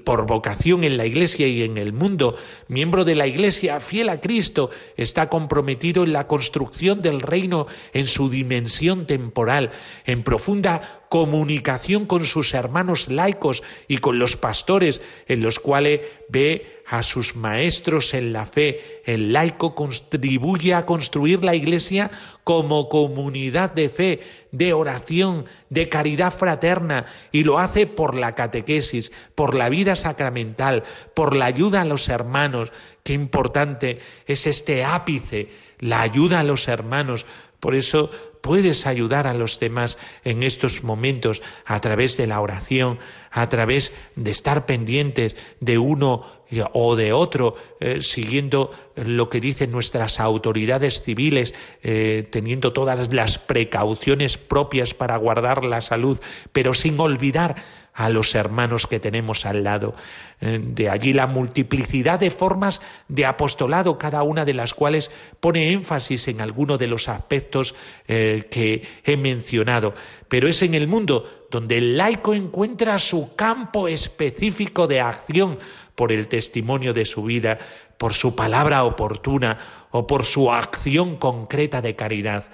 [0.03, 2.37] por vocación en la Iglesia y en el mundo,
[2.69, 8.07] miembro de la Iglesia, fiel a Cristo, está comprometido en la construcción del reino en
[8.07, 9.71] su dimensión temporal,
[10.05, 16.83] en profunda comunicación con sus hermanos laicos y con los pastores, en los cuales ve
[16.87, 19.01] a sus maestros en la fe.
[19.03, 22.11] El laico contribuye a construir la Iglesia
[22.45, 24.21] como comunidad de fe,
[24.53, 30.85] de oración, de caridad fraterna, y lo hace por la catequesis, por la vida sacramental,
[31.13, 32.71] por la ayuda a los hermanos.
[33.03, 37.25] Qué importante es este ápice, la ayuda a los hermanos.
[37.59, 38.09] Por eso
[38.41, 42.99] puedes ayudar a los demás en estos momentos a través de la oración,
[43.31, 46.41] a través de estar pendientes de uno
[46.73, 53.37] o de otro, eh, siguiendo lo que dicen nuestras autoridades civiles, eh, teniendo todas las
[53.37, 56.19] precauciones propias para guardar la salud,
[56.51, 57.55] pero sin olvidar
[57.93, 59.95] a los hermanos que tenemos al lado.
[60.39, 65.73] Eh, de allí la multiplicidad de formas de apostolado, cada una de las cuales pone
[65.73, 67.75] énfasis en alguno de los aspectos
[68.07, 69.93] que he mencionado.
[70.27, 75.59] Pero es en el mundo donde el laico encuentra su campo específico de acción
[75.95, 77.59] por el testimonio de su vida,
[77.97, 79.59] por su palabra oportuna
[79.91, 82.45] o por su acción concreta de caridad.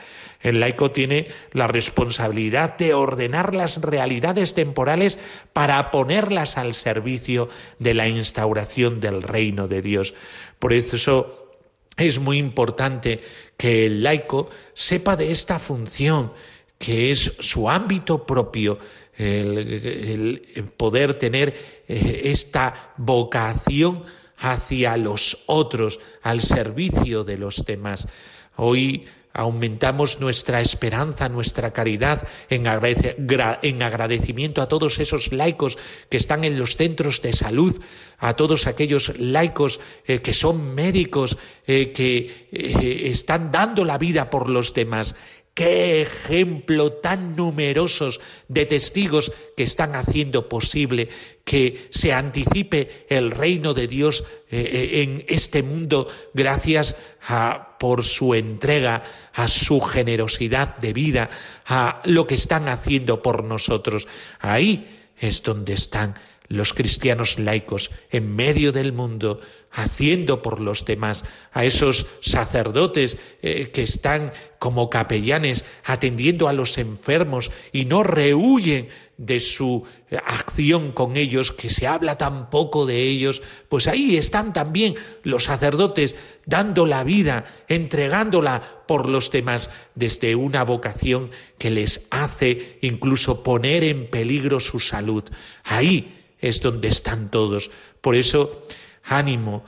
[0.47, 5.19] El laico tiene la responsabilidad de ordenar las realidades temporales
[5.51, 10.13] para ponerlas al servicio de la instauración del reino de Dios.
[10.57, 11.51] Por eso
[11.97, 13.19] es muy importante
[13.57, 16.31] que el laico sepa de esta función,
[16.77, 18.79] que es su ámbito propio,
[19.17, 21.55] el, poder tener
[21.89, 24.03] eh, esta vocación
[24.37, 28.07] hacia los otros, al servicio de los demás.
[28.55, 35.77] Hoy aumentamos nuestra esperanza, nuestra caridad en, agradecimiento a todos esos laicos
[36.09, 37.79] que están en los centros de salud,
[38.17, 41.37] a todos aquellos laicos eh, que son médicos,
[41.67, 45.15] eh, que están dando la vida por los demás.
[45.57, 51.09] Qué ejemplo tan numerosos de testigos que están haciendo posible
[51.43, 56.95] que se anticipe el reino de Dios eh, eh, en este mundo gracias
[57.27, 59.01] a, por su entrega,
[59.33, 61.27] a su generosidad de vida,
[61.65, 64.07] a lo que están haciendo por nosotros.
[64.39, 66.13] Ahí es donde están
[66.47, 69.39] los cristianos laicos en medio del mundo,
[69.71, 76.77] haciendo por los demás, a esos sacerdotes eh, que están como capellanes atendiendo a los
[76.77, 82.85] enfermos y no rehuyen de su eh, acción con ellos, que se habla tan poco
[82.85, 89.69] de ellos, pues ahí están también los sacerdotes dando la vida, entregándola por los demás
[89.95, 95.23] desde una vocación que les hace incluso poner en peligro su salud.
[95.63, 97.71] Ahí es donde están todos.
[98.01, 98.67] Por eso,
[99.03, 99.63] ánimo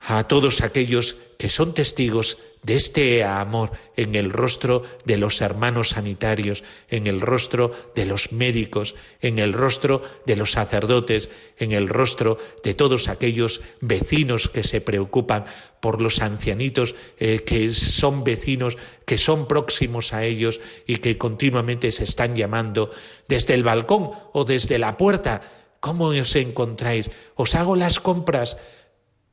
[0.00, 5.90] a todos aquellos que son testigos de este amor en el rostro de los hermanos
[5.90, 11.88] sanitarios, en el rostro de los médicos, en el rostro de los sacerdotes, en el
[11.88, 15.44] rostro de todos aquellos vecinos que se preocupan
[15.80, 21.92] por los ancianitos eh, que son vecinos, que son próximos a ellos y que continuamente
[21.92, 22.90] se están llamando
[23.28, 25.42] desde el balcón o desde la puerta
[25.84, 27.10] ¿Cómo os encontráis?
[27.36, 28.56] ¿Os hago las compras?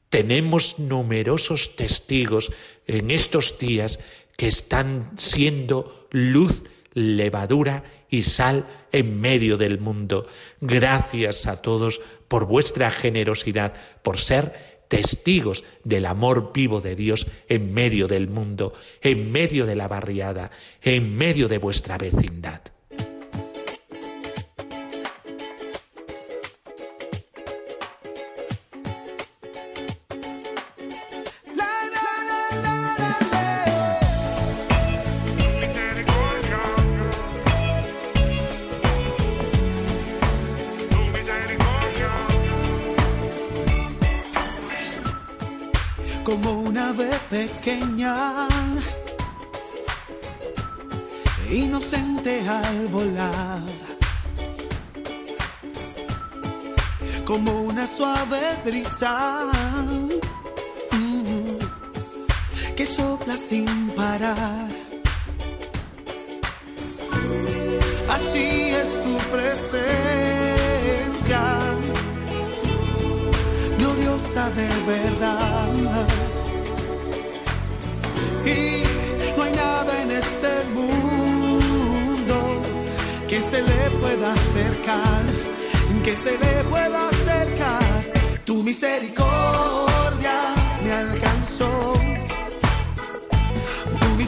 [0.09, 2.51] Tenemos numerosos testigos
[2.87, 4.01] en estos días
[4.35, 10.27] que están siendo luz, levadura y sal en medio del mundo.
[10.59, 13.71] Gracias a todos por vuestra generosidad,
[14.03, 19.77] por ser testigos del amor vivo de Dios en medio del mundo, en medio de
[19.77, 22.61] la barriada, en medio de vuestra vecindad.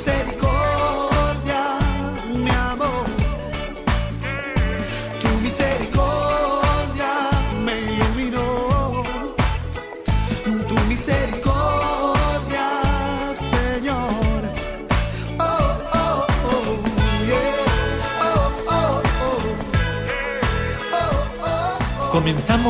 [0.05, 0.42] Misericordia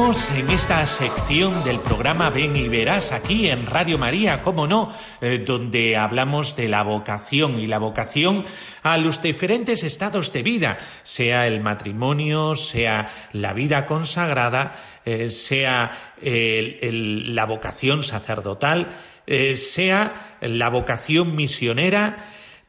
[0.03, 5.41] En esta sección del programa Ven y Verás aquí en Radio María, cómo no, eh,
[5.45, 8.43] donde hablamos de la vocación y la vocación
[8.81, 16.13] a los diferentes estados de vida, sea el matrimonio, sea la vida consagrada, eh, sea
[16.21, 18.89] la vocación sacerdotal,
[19.25, 22.17] eh, sea la vocación misionera,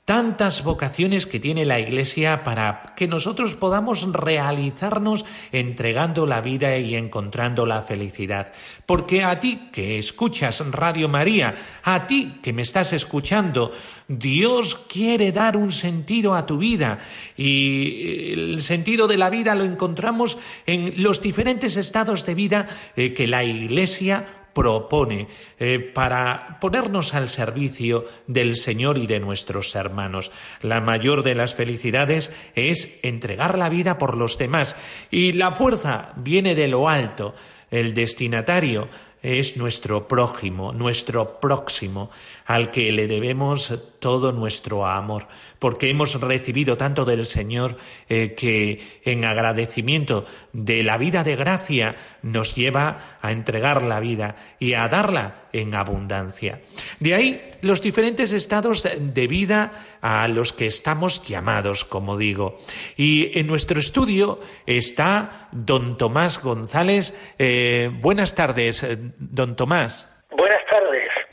[0.05, 6.95] tantas vocaciones que tiene la Iglesia para que nosotros podamos realizarnos entregando la vida y
[6.95, 8.53] encontrando la felicidad.
[8.85, 13.71] Porque a ti que escuchas Radio María, a ti que me estás escuchando,
[14.07, 16.99] Dios quiere dar un sentido a tu vida
[17.37, 23.14] y el sentido de la vida lo encontramos en los diferentes estados de vida eh,
[23.14, 30.33] que la Iglesia propone eh, para ponernos al servicio del Señor y de nuestros hermanos.
[30.62, 34.77] La mayor de las felicidades es entregar la vida por los demás
[35.11, 37.35] y la fuerza viene de lo alto.
[37.71, 38.88] El destinatario
[39.25, 42.11] es nuestro prójimo, nuestro próximo,
[42.45, 49.01] al que le debemos todo nuestro amor, porque hemos recibido tanto del Señor eh, que
[49.03, 54.88] en agradecimiento de la vida de gracia nos lleva a entregar la vida y a
[54.88, 56.61] darla en abundancia.
[57.01, 62.57] De ahí los diferentes estados de vida a los que estamos llamados, como digo.
[62.99, 67.14] Y en nuestro estudio está don Tomás González.
[67.38, 68.87] Eh, buenas tardes,
[69.19, 70.13] don Tomás.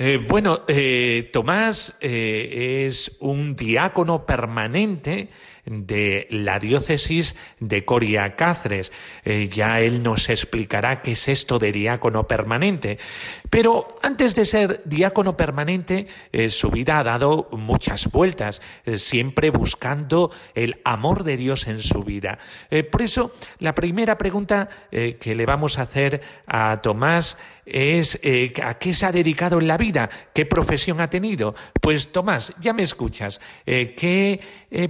[0.03, 5.29] Eh, bueno, eh, Tomás eh, es un diácono permanente
[5.71, 8.91] de la diócesis de Coria Cáceres.
[9.23, 12.99] Eh, ya él nos explicará qué es esto de diácono permanente.
[13.49, 19.49] Pero antes de ser diácono permanente, eh, su vida ha dado muchas vueltas, eh, siempre
[19.49, 22.37] buscando el amor de Dios en su vida.
[22.91, 28.19] por eso, la primera pregunta que le vamos a hacer a Tomás es
[28.63, 31.53] a qué se ha dedicado en la vida, qué profesión ha tenido.
[31.79, 34.39] Pues Tomás, ya me escuchas, ¿qué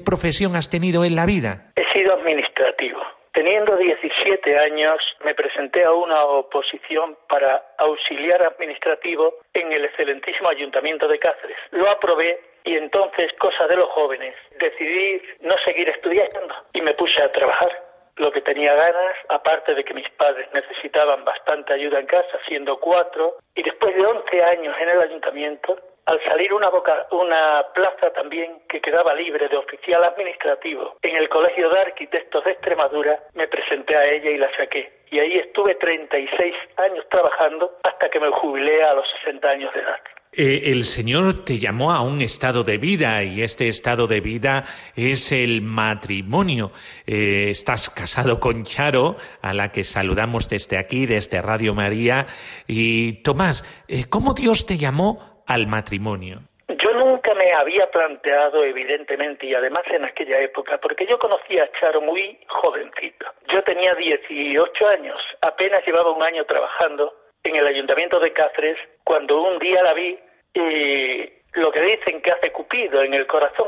[0.03, 1.72] profesión has tenido en la vida?
[1.76, 2.99] He sido administrativo.
[3.34, 11.07] Teniendo 17 años, me presenté a una oposición para auxiliar administrativo en el excelentísimo Ayuntamiento
[11.07, 11.57] de Cáceres.
[11.72, 17.22] Lo aprobé y entonces, cosa de los jóvenes, decidí no seguir estudiando y me puse
[17.22, 17.72] a trabajar
[18.17, 22.80] lo que tenía ganas, aparte de que mis padres necesitaban bastante ayuda en casa, siendo
[22.80, 26.70] cuatro, y después de 11 años en el ayuntamiento, al salir una,
[27.12, 32.52] una plaza también que quedaba libre de oficial administrativo en el Colegio de Arquitectos de
[32.52, 35.02] Extremadura, me presenté a ella y la saqué.
[35.12, 39.82] Y ahí estuve 36 años trabajando hasta que me jubilé a los 60 años de
[39.82, 39.99] edad.
[40.34, 44.64] Eh, el Señor te llamó a un estado de vida y este estado de vida
[44.95, 46.72] es el matrimonio.
[47.06, 52.28] Eh, estás casado con Charo, a la que saludamos desde aquí, desde Radio María.
[52.66, 56.39] Y Tomás, eh, ¿cómo Dios te llamó al matrimonio?
[56.70, 61.72] Yo nunca me había planteado, evidentemente, y además en aquella época, porque yo conocía a
[61.80, 63.26] Charo muy jovencito.
[63.52, 69.41] Yo tenía 18 años, apenas llevaba un año trabajando en el ayuntamiento de Cáceres, cuando
[69.41, 70.18] un día la vi
[70.54, 71.30] y
[71.60, 73.68] lo que dicen que hace Cupido en el corazón.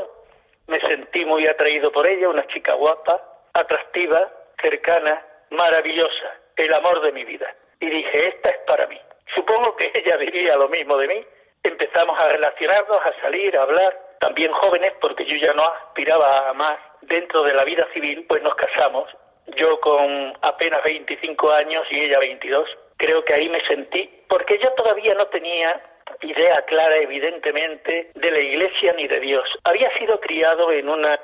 [0.66, 3.20] Me sentí muy atraído por ella, una chica guapa,
[3.52, 4.32] atractiva,
[4.62, 7.54] cercana, maravillosa, el amor de mi vida.
[7.80, 8.98] Y dije, esta es para mí.
[9.34, 11.26] Supongo que ella diría lo mismo de mí,
[11.64, 16.52] empezamos a relacionarnos, a salir, a hablar, también jóvenes, porque yo ya no aspiraba a
[16.52, 19.10] más dentro de la vida civil, pues nos casamos.
[19.56, 22.68] Yo con apenas 25 años y ella 22.
[22.96, 25.82] Creo que ahí me sentí, porque yo todavía no tenía
[26.20, 29.44] idea clara, evidentemente, de la Iglesia ni de Dios.
[29.64, 31.18] Había sido criado en una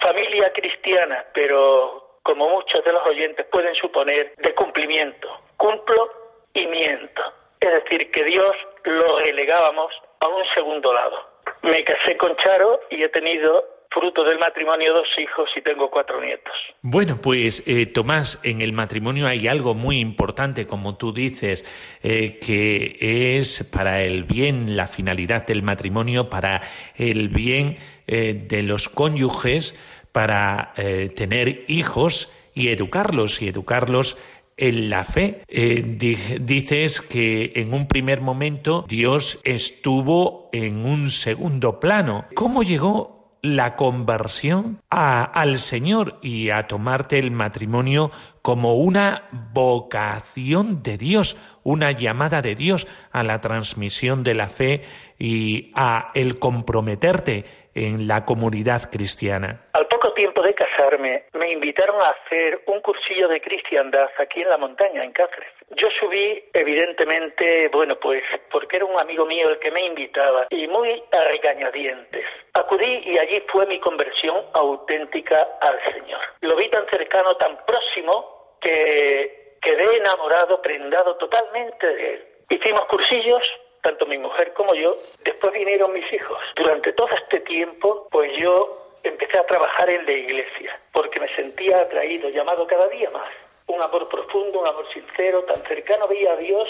[0.00, 5.28] familia cristiana, pero como muchos de los oyentes pueden suponer, de cumplimiento.
[5.56, 6.10] Cumplo
[6.54, 7.22] y miento.
[7.66, 8.52] Es decir, que Dios
[8.84, 11.16] lo relegábamos a un segundo lado.
[11.62, 16.20] Me casé con Charo y he tenido fruto del matrimonio dos hijos y tengo cuatro
[16.20, 16.52] nietos.
[16.82, 21.64] Bueno, pues eh, Tomás, en el matrimonio hay algo muy importante, como tú dices,
[22.02, 26.60] eh, que es para el bien, la finalidad del matrimonio, para
[26.96, 29.74] el bien eh, de los cónyuges,
[30.12, 30.72] para
[31.14, 34.16] tener hijos y educarlos y educarlos
[34.56, 35.42] en la fe.
[35.48, 35.96] Eh,
[36.40, 42.26] dices que en un primer momento Dios estuvo en un segundo plano.
[42.34, 48.10] ¿Cómo llegó la conversión al Señor y a tomarte el matrimonio
[48.46, 54.82] como una vocación de Dios, una llamada de Dios a la transmisión de la fe
[55.18, 57.44] y a el comprometerte
[57.74, 59.66] en la comunidad cristiana.
[59.72, 64.48] Al poco tiempo de casarme, me invitaron a hacer un cursillo de cristiandad aquí en
[64.48, 65.50] la montaña, en Cáceres.
[65.70, 68.22] Yo subí, evidentemente, bueno, pues
[68.52, 72.24] porque era un amigo mío el que me invitaba y muy a regañadientes.
[72.54, 76.20] Acudí y allí fue mi conversión auténtica al Señor.
[76.42, 78.35] Lo vi tan cercano, tan próximo,
[78.66, 82.28] que quedé enamorado, prendado totalmente de él.
[82.50, 83.42] Hicimos cursillos,
[83.80, 84.96] tanto mi mujer como yo.
[85.22, 86.38] Después vinieron mis hijos.
[86.56, 91.80] Durante todo este tiempo, pues yo empecé a trabajar en la iglesia, porque me sentía
[91.80, 93.28] atraído, llamado cada día más.
[93.68, 96.68] Un amor profundo, un amor sincero, tan cercano veía a Dios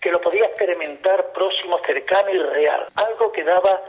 [0.00, 2.86] que lo podía experimentar próximo, cercano y real.
[2.94, 3.80] Algo que daba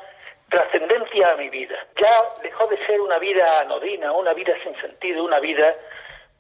[0.50, 1.76] trascendencia a mi vida.
[2.00, 5.76] Ya dejó de ser una vida anodina, una vida sin sentido, una vida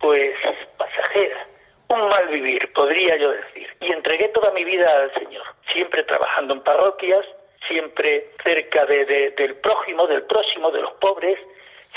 [0.03, 0.35] pues
[0.77, 1.47] pasajera
[1.87, 3.73] un mal vivir, podría yo decir.
[3.79, 7.25] Y entregué toda mi vida al Señor, siempre trabajando en parroquias,
[7.69, 9.05] siempre cerca de,
[9.37, 11.39] del prójimo, del próximo, de los pobres,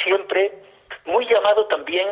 [0.05, 0.53] siempre
[1.05, 2.09] muy llamado también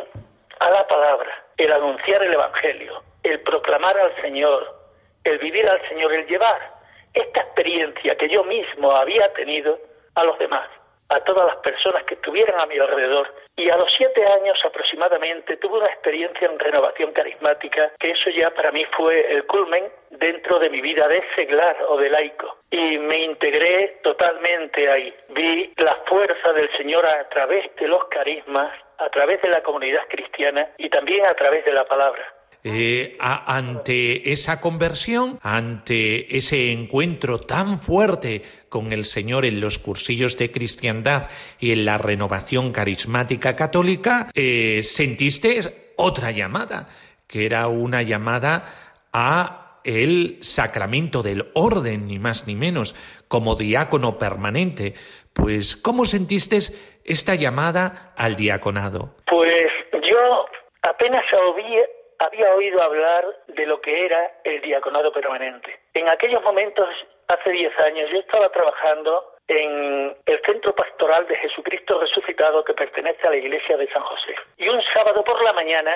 [0.59, 4.75] a la palabra, el anunciar el Evangelio, el proclamar al Señor,
[5.23, 6.73] el vivir al Señor, el llevar
[7.13, 9.79] esta experiencia que yo mismo había tenido
[10.15, 10.67] a los demás
[11.09, 13.33] a todas las personas que estuvieran a mi alrededor.
[13.55, 18.51] Y a los siete años aproximadamente tuve una experiencia en renovación carismática, que eso ya
[18.51, 22.57] para mí fue el culmen dentro de mi vida de seglar o de laico.
[22.71, 25.15] Y me integré totalmente ahí.
[25.29, 30.03] Vi la fuerza del Señor a través de los carismas, a través de la comunidad
[30.09, 32.34] cristiana y también a través de la palabra.
[32.67, 40.35] Eh, ante esa conversión, ante ese encuentro tan fuerte con el Señor en los cursillos
[40.35, 46.89] de cristiandad y en la renovación carismática católica, eh, sentiste otra llamada,
[47.27, 48.65] que era una llamada
[49.13, 52.95] a el sacramento del orden, ni más ni menos,
[53.27, 54.95] como diácono permanente.
[55.33, 56.57] Pues, ¿cómo sentiste
[57.03, 59.17] esta llamada al diaconado?
[59.29, 60.45] Pues yo
[60.81, 61.77] apenas oí
[62.19, 65.79] había oído hablar de lo que era el diaconado permanente.
[65.93, 66.87] En aquellos momentos,
[67.27, 73.27] hace 10 años, yo estaba trabajando en el Centro Pastoral de Jesucristo Resucitado que pertenece
[73.27, 74.35] a la iglesia de San José.
[74.57, 75.95] Y un sábado por la mañana,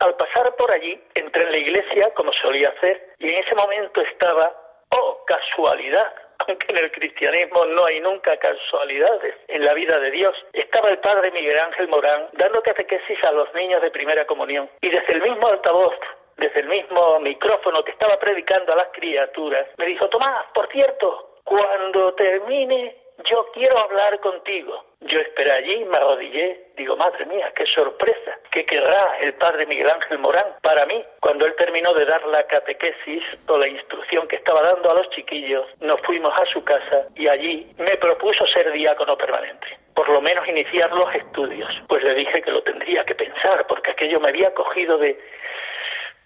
[0.00, 4.00] al pasar por allí, entré en la iglesia, como solía hacer, y en ese momento
[4.00, 4.54] estaba,
[4.90, 6.12] oh, casualidad,
[6.46, 10.98] aunque en el cristianismo no hay nunca casualidades en la vida de Dios, estaba el
[10.98, 14.68] padre Miguel Ángel Morán dando catequesis a los niños de primera comunión.
[14.80, 15.94] Y desde el mismo altavoz,
[16.36, 21.40] desde el mismo micrófono que estaba predicando a las criaturas, me dijo, Tomás, por cierto,
[21.44, 24.84] cuando termine yo quiero hablar contigo.
[25.00, 29.90] Yo esperé allí, me arrodillé, digo, madre mía, qué sorpresa, qué querrá el padre Miguel
[29.90, 31.04] Ángel Morán para mí.
[31.20, 35.10] Cuando él terminó de dar la catequesis o la instrucción que estaba dando a los
[35.10, 40.20] chiquillos, nos fuimos a su casa y allí me propuso ser diácono permanente por lo
[40.20, 41.68] menos iniciar los estudios.
[41.88, 45.18] Pues le dije que lo tendría que pensar, porque aquello me había cogido de...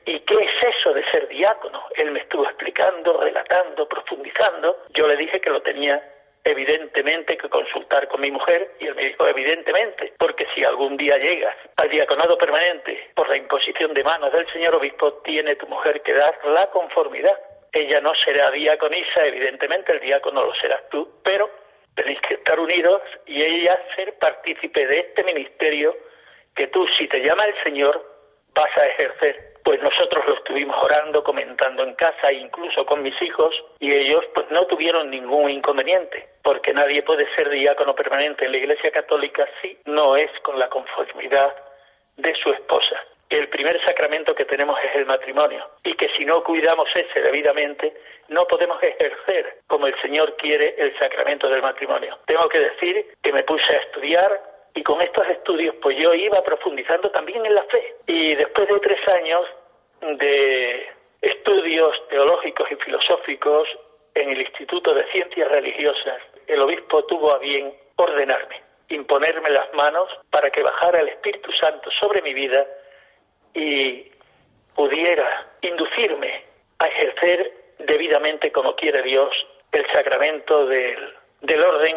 [0.06, 1.84] ¿Y qué es eso de ser diácono?
[1.94, 4.84] Él me estuvo explicando, relatando, profundizando.
[4.92, 6.02] Yo le dije que lo tenía
[6.44, 11.54] evidentemente que consultar con mi mujer y él me evidentemente, porque si algún día llegas
[11.76, 16.14] al diaconado permanente por la imposición de manos del señor obispo, tiene tu mujer que
[16.14, 17.38] dar la conformidad.
[17.72, 21.50] Ella no será diaconisa, evidentemente el diácono lo serás tú, pero
[21.94, 25.96] tenéis que estar unidos y ella ser partícipe de este ministerio
[26.54, 28.04] que tú, si te llama el Señor,
[28.54, 33.54] vas a ejercer pues nosotros lo estuvimos orando, comentando en casa, incluso con mis hijos,
[33.78, 38.58] y ellos pues no tuvieron ningún inconveniente, porque nadie puede ser diácono permanente en la
[38.58, 41.54] Iglesia Católica si no es con la conformidad
[42.16, 42.96] de su esposa.
[43.28, 47.94] El primer sacramento que tenemos es el matrimonio, y que si no cuidamos ese debidamente,
[48.28, 52.18] no podemos ejercer como el Señor quiere el sacramento del matrimonio.
[52.26, 54.40] Tengo que decir que me puse a estudiar,
[54.74, 57.96] y con estos estudios pues yo iba profundizando también en la fe.
[58.06, 59.46] Y después de tres años
[60.18, 60.88] de
[61.20, 63.68] estudios teológicos y filosóficos
[64.14, 70.08] en el Instituto de Ciencias Religiosas, el obispo tuvo a bien ordenarme, imponerme las manos
[70.30, 72.66] para que bajara el Espíritu Santo sobre mi vida
[73.54, 74.10] y
[74.74, 76.44] pudiera inducirme
[76.78, 79.30] a ejercer debidamente como quiere Dios
[79.72, 81.96] el sacramento del, del orden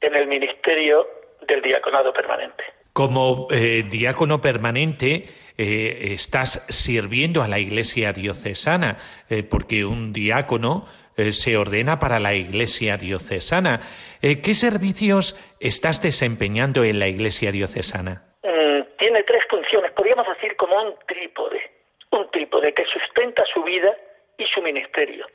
[0.00, 1.08] en el ministerio
[1.46, 2.64] del diaconado permanente.
[2.92, 5.28] Como eh, diácono permanente,
[5.58, 8.96] eh, estás sirviendo a la iglesia diocesana,
[9.28, 10.86] eh, porque un diácono
[11.30, 13.80] se ordena para la iglesia diocesana.
[14.20, 18.22] ¿Qué servicios estás desempeñando en la iglesia diocesana?
[18.42, 21.70] Mm, tiene tres funciones, podríamos decir como un trípode,
[22.10, 23.96] un trípode que sustenta su vida
[24.36, 25.26] y su ministerio,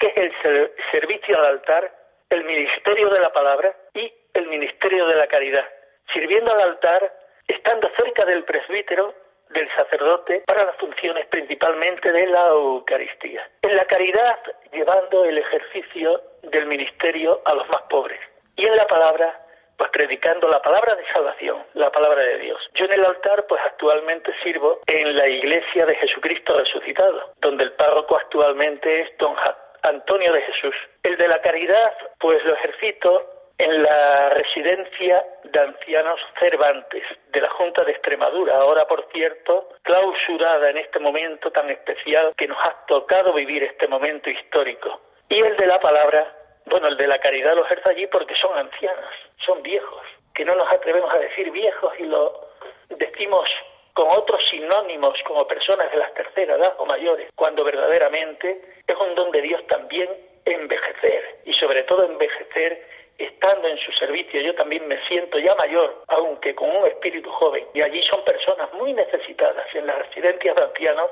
[0.00, 1.94] que es el servicio al altar,
[2.30, 5.66] el ministerio de la palabra y el ministerio de la caridad,
[6.12, 7.12] sirviendo al altar,
[7.46, 9.14] estando cerca del presbítero,
[9.50, 13.48] del sacerdote, para las funciones principalmente de la Eucaristía.
[13.62, 14.38] En la caridad,
[14.72, 18.20] llevando el ejercicio del ministerio a los más pobres.
[18.56, 19.40] Y en la palabra,
[19.76, 22.60] pues predicando la palabra de salvación, la palabra de Dios.
[22.74, 27.72] Yo en el altar, pues actualmente sirvo en la iglesia de Jesucristo resucitado, donde el
[27.72, 29.34] párroco actualmente es don
[29.82, 30.74] Antonio de Jesús.
[31.02, 37.02] El de la caridad, pues lo ejercito en la residencia de ancianos Cervantes
[37.32, 42.46] de la Junta de Extremadura, ahora por cierto clausurada en este momento tan especial que
[42.46, 45.00] nos ha tocado vivir este momento histórico.
[45.28, 46.32] Y el de la palabra,
[46.66, 49.12] bueno, el de la caridad lo ejerce allí porque son ancianos,
[49.44, 50.02] son viejos,
[50.34, 52.48] que no nos atrevemos a decir viejos y lo
[52.90, 53.48] decimos
[53.92, 59.16] con otros sinónimos como personas de la tercera edad o mayores, cuando verdaderamente es un
[59.16, 60.08] don de Dios también
[60.44, 66.02] envejecer y sobre todo envejecer estando en su servicio, yo también me siento ya mayor,
[66.06, 70.62] aunque con un espíritu joven, y allí son personas muy necesitadas en las residencias de
[70.62, 71.10] ancianos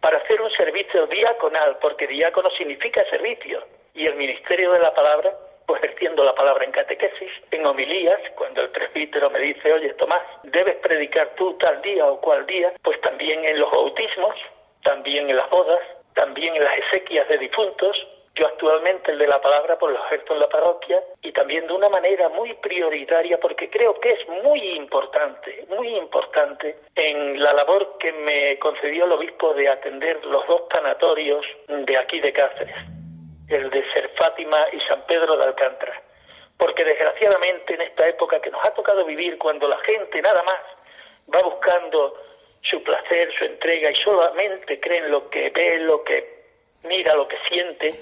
[0.00, 3.62] para hacer un servicio diaconal, porque diácono significa servicio,
[3.94, 8.62] y el ministerio de la palabra, pues ejerciendo la palabra en catequesis, en homilías, cuando
[8.62, 13.00] el presbítero me dice, oye Tomás, debes predicar tú tal día o cual día, pues
[13.00, 14.36] también en los bautismos,
[14.84, 15.80] también en las bodas,
[16.14, 17.96] también en las exequias de difuntos,
[18.36, 21.72] yo actualmente el de la palabra por lo ejerzo en la parroquia y también de
[21.72, 27.96] una manera muy prioritaria porque creo que es muy importante, muy importante en la labor
[27.98, 32.76] que me concedió el obispo de atender los dos tanatorios de aquí de Cáceres,
[33.48, 36.02] el de Ser Fátima y San Pedro de Alcántara.
[36.58, 40.60] Porque desgraciadamente en esta época que nos ha tocado vivir cuando la gente nada más
[41.34, 42.14] va buscando
[42.60, 46.36] su placer, su entrega y solamente cree en lo que ve, lo que
[46.82, 47.94] mira, lo que siente,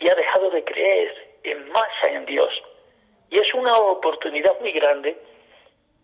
[0.00, 2.50] y ha dejado de creer en masa en Dios.
[3.30, 5.16] Y es una oportunidad muy grande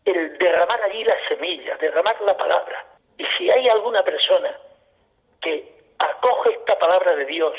[0.04, 2.86] el derramar allí la semilla, derramar la palabra.
[3.18, 4.56] Y si hay alguna persona
[5.40, 7.54] que acoge esta palabra de Dios,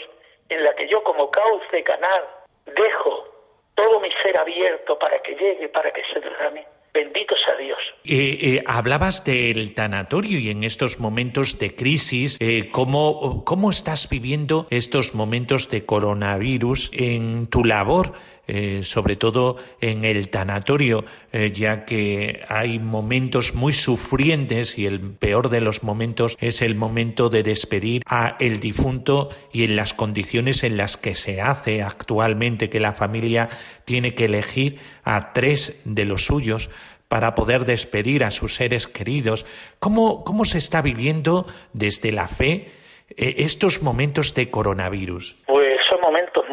[0.50, 2.24] en la que yo como cauce, canal,
[2.66, 3.28] dejo
[3.76, 7.78] todo mi ser abierto para que llegue, para que se derrame, Bendito sea Dios.
[8.06, 14.10] Eh, eh, hablabas del tanatorio y en estos momentos de crisis, eh, ¿cómo, ¿cómo estás
[14.10, 18.14] viviendo estos momentos de coronavirus en tu labor?
[18.50, 25.02] Eh, sobre todo en el tanatorio, eh, ya que hay momentos muy sufrientes y el
[25.02, 29.94] peor de los momentos es el momento de despedir a el difunto y en las
[29.94, 33.50] condiciones en las que se hace actualmente que la familia
[33.84, 36.70] tiene que elegir a tres de los suyos
[37.10, 39.46] para poder despedir a sus seres queridos.
[39.80, 42.72] ¿Cómo, cómo se está viviendo desde la fe
[43.10, 45.36] eh, estos momentos de coronavirus?
[45.48, 46.47] Pues son momentos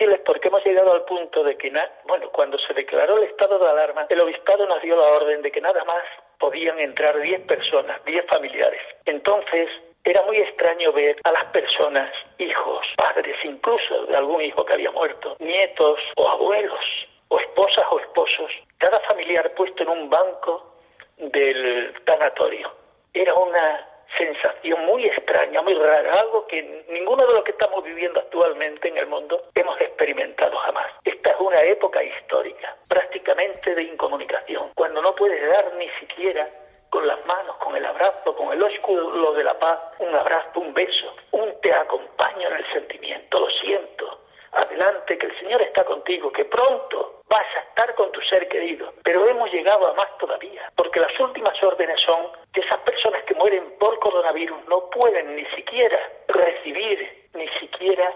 [0.00, 1.72] muy difíciles porque hemos llegado al punto de que,
[2.06, 5.50] bueno, cuando se declaró el estado de alarma, el obispado nos dio la orden de
[5.50, 6.02] que nada más
[6.38, 8.80] podían entrar 10 personas, 10 familiares.
[9.04, 9.68] Entonces,
[10.04, 14.90] era muy extraño ver a las personas, hijos, padres, incluso de algún hijo que había
[14.90, 16.84] muerto, nietos o abuelos,
[17.28, 20.76] o esposas o esposos, cada familiar puesto en un banco
[21.18, 22.72] del tanatorio.
[23.12, 23.86] Era una
[24.16, 28.98] sensación muy extraña, muy rara, algo que ninguno de los que estamos viviendo actualmente en
[28.98, 30.86] el mundo hemos experimentado jamás.
[31.04, 36.48] Esta es una época histórica, prácticamente de incomunicación, cuando no puedes dar ni siquiera
[36.90, 40.74] con las manos, con el abrazo, con el ósculo de la paz, un abrazo, un
[40.74, 44.20] beso, un te acompaño en el sentimiento, lo siento,
[44.52, 48.92] adelante, que el Señor está contigo, que pronto vas a estar con tu ser querido.
[49.04, 53.72] Pero hemos llegado a más todavía, porque las últimas órdenes son que esas personas mueren
[53.78, 58.12] por coronavirus no pueden ni siquiera recibir, ni siquiera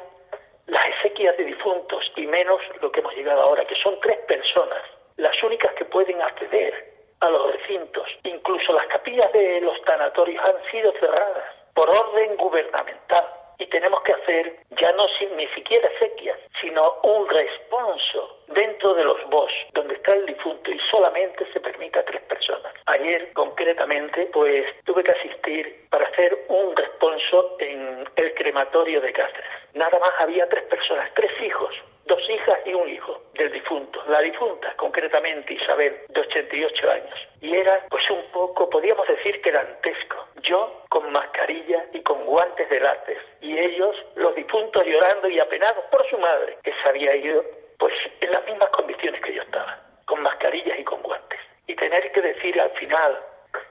[0.67, 4.83] las exequias de difuntos, y menos lo que hemos llegado ahora, que son tres personas,
[5.17, 8.07] las únicas que pueden acceder a los recintos.
[8.25, 13.25] Incluso las capillas de los tanatorios han sido cerradas por orden gubernamental
[13.59, 19.05] y tenemos que hacer ya no sin, ni siquiera sequias, sino un responso dentro de
[19.05, 22.73] los bos donde está el difunto y solamente se permite a tres personas.
[22.87, 29.51] Ayer concretamente pues tuve que asistir para hacer un responso en el crematorio de Cáceres.
[29.75, 31.75] Nada más había tres personas, tres hijos
[32.07, 34.03] dos hijas y un hijo del difunto.
[34.07, 37.29] La difunta, concretamente Isabel, de 88 años.
[37.41, 40.29] Y era, pues un poco, podríamos decir que dantesco.
[40.43, 43.21] Yo con mascarilla y con guantes de látex.
[43.41, 47.45] Y ellos, los difuntos, llorando y apenados por su madre, que se había ido,
[47.79, 51.41] pues en las mismas condiciones que yo estaba, con mascarillas y con guantes.
[51.67, 53.19] Y tener que decir al final,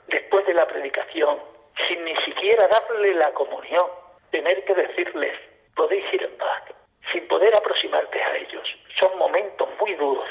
[0.07, 1.39] después de la predicación,
[1.88, 3.88] sin ni siquiera darle la comunión,
[4.31, 5.34] tener que decirles,
[5.75, 6.63] podéis ir en paz
[7.11, 7.55] sin poder
[7.96, 8.68] a ellos.
[9.00, 10.28] Son momentos muy duros,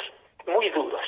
[0.47, 1.01] muy duros,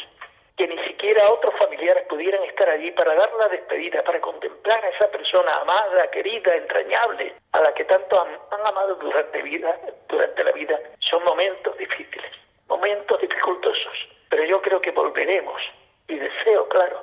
[0.57, 4.89] que ni siquiera otros familiares pudieran estar allí para dar la despedida, para contemplar a
[4.91, 9.79] esa persona amada, querida, entrañable, a la que tanto han, amado durante, vida,
[10.09, 10.79] durante la vida.
[11.01, 12.31] Son momentos difíciles,
[12.69, 15.61] momentos dificultosos, pero yo creo que volveremos,
[16.09, 17.03] y deseo, claro,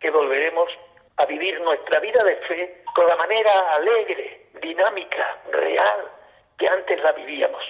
[0.00, 0.70] que volveremos
[1.18, 6.10] a vivir nuestra vida de fe con la manera alegre, dinámica, real,
[6.58, 7.62] que antes la vivíamos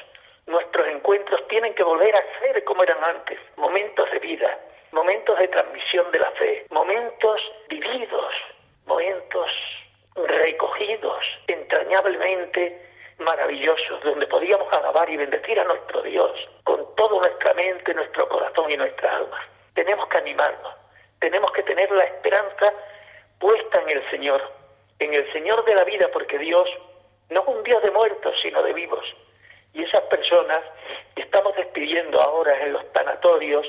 [1.06, 4.58] encuentros tienen que volver a ser como eran antes, momentos de vida,
[4.90, 8.34] momentos de transmisión de la fe, momentos vividos,
[8.86, 9.48] momentos
[10.16, 12.82] recogidos entrañablemente
[13.18, 16.32] maravillosos, donde podíamos alabar y bendecir a nuestro Dios
[16.64, 19.40] con toda nuestra mente, nuestro corazón y nuestra alma.
[19.74, 20.74] Tenemos que animarnos,
[21.20, 22.74] tenemos que tener la esperanza
[23.38, 24.42] puesta en el Señor,
[24.98, 26.68] en el Señor de la vida, porque Dios
[27.30, 29.04] no es un Dios de muertos, sino de vivos.
[29.76, 30.60] Y esas personas
[31.14, 33.66] que estamos despidiendo ahora en los tanatorios,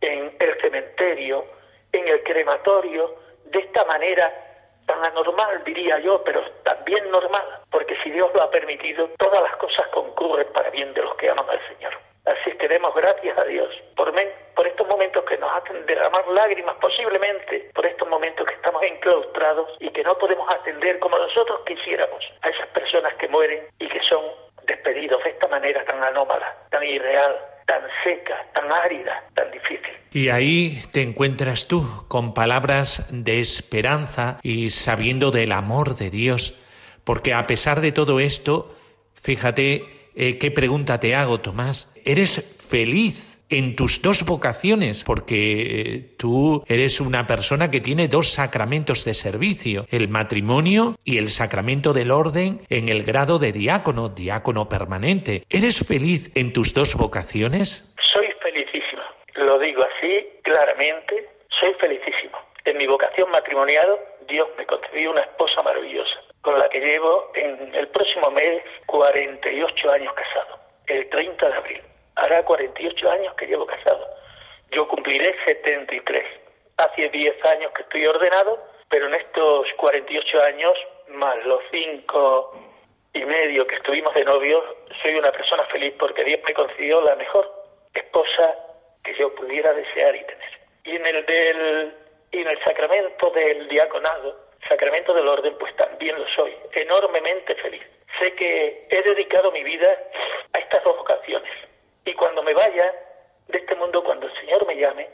[0.00, 1.44] en el cementerio,
[1.90, 3.12] en el crematorio,
[3.46, 4.32] de esta manera
[4.86, 9.56] tan anormal, diría yo, pero también normal, porque si Dios lo ha permitido, todas las
[9.56, 11.92] cosas concurren para bien de los que aman al Señor.
[12.24, 14.12] Así es que demos gracias a Dios por,
[14.54, 19.76] por estos momentos que nos hacen derramar lágrimas, posiblemente por estos momentos que estamos enclaustrados
[19.80, 24.00] y que no podemos atender como nosotros quisiéramos a esas personas que mueren y que
[24.08, 24.22] son
[26.06, 27.36] anómala, tan irreal,
[27.66, 29.94] tan seca, tan árida, tan difícil.
[30.26, 36.58] Y ahí te encuentras tú con palabras de esperanza y sabiendo del amor de Dios,
[37.04, 38.74] porque a pesar de todo esto,
[39.14, 39.84] fíjate
[40.16, 43.38] eh, qué pregunta te hago, Tomás, ¿eres feliz?
[43.48, 49.14] en tus dos vocaciones, porque eh, tú eres una persona que tiene dos sacramentos de
[49.14, 55.44] servicio, el matrimonio y el sacramento del orden en el grado de diácono, diácono permanente.
[55.48, 57.94] ¿Eres feliz en tus dos vocaciones?
[58.12, 59.02] Soy felicísimo,
[59.36, 59.96] lo digo así
[61.60, 62.38] soy felicísimo.
[62.64, 67.74] En mi vocación matrimonial, Dios me concedió una esposa maravillosa, con la que llevo en
[67.74, 71.82] el próximo mes 48 años casado, el 30 de abril
[72.16, 74.08] hará 48 años que llevo casado.
[74.70, 76.24] Yo cumpliré 73.
[76.78, 78.58] Hace 10 años que estoy ordenado,
[78.88, 80.74] pero en estos 48 años,
[81.08, 82.62] más los 5
[83.14, 84.64] y medio que estuvimos de novios,
[85.02, 87.50] soy una persona feliz porque Dios me concedió la mejor
[87.94, 88.54] esposa
[89.04, 90.55] que yo pudiera desear y tener.
[90.86, 91.94] Y en el del
[92.32, 97.82] y en el sacramento del diaconado, sacramento del orden, pues también lo soy, enormemente feliz.
[98.18, 99.88] Sé que he dedicado mi vida
[100.52, 101.50] a estas dos vocaciones,
[102.04, 102.92] y cuando me vaya
[103.48, 105.08] de este mundo, cuando el Señor me llame,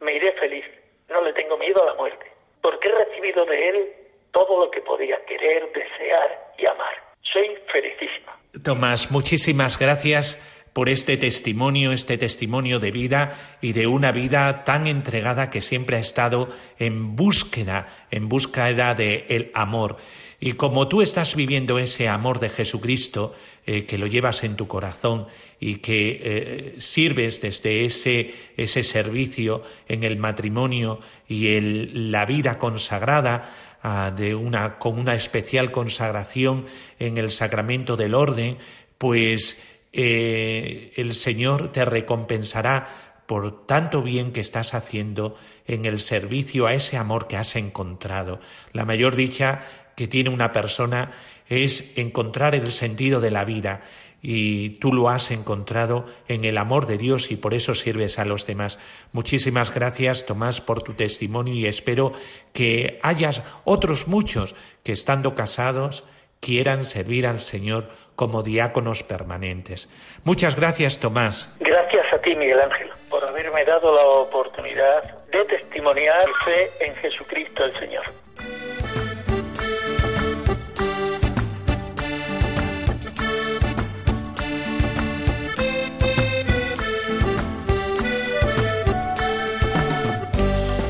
[0.00, 0.64] me iré feliz.
[1.08, 2.26] No le tengo miedo a la muerte,
[2.62, 3.92] porque he recibido de Él
[4.32, 6.94] todo lo que podía querer, desear y amar.
[7.22, 8.38] Soy felicísima.
[8.62, 14.88] Tomás, muchísimas gracias por este testimonio, este testimonio de vida y de una vida tan
[14.88, 16.48] entregada que siempre ha estado
[16.78, 19.96] en búsqueda, en búsqueda de el amor.
[20.40, 24.66] Y como tú estás viviendo ese amor de Jesucristo, eh, que lo llevas en tu
[24.66, 25.26] corazón
[25.60, 30.98] y que eh, sirves desde ese, ese servicio en el matrimonio
[31.28, 33.48] y en la vida consagrada,
[33.80, 36.66] ah, de una, con una especial consagración
[36.98, 38.58] en el sacramento del orden,
[38.98, 39.62] pues
[39.96, 42.88] eh, el Señor te recompensará
[43.26, 45.36] por tanto bien que estás haciendo
[45.66, 48.40] en el servicio a ese amor que has encontrado.
[48.72, 49.62] La mayor dicha
[49.96, 51.12] que tiene una persona
[51.48, 53.82] es encontrar el sentido de la vida
[54.20, 58.24] y tú lo has encontrado en el amor de Dios y por eso sirves a
[58.24, 58.78] los demás.
[59.12, 62.12] Muchísimas gracias, Tomás, por tu testimonio y espero
[62.52, 66.04] que hayas otros muchos que estando casados
[66.44, 69.88] quieran servir al Señor como diáconos permanentes.
[70.24, 71.56] Muchas gracias, Tomás.
[71.58, 77.64] Gracias a ti, Miguel Ángel, por haberme dado la oportunidad de testimoniar fe en Jesucristo
[77.64, 78.04] el Señor.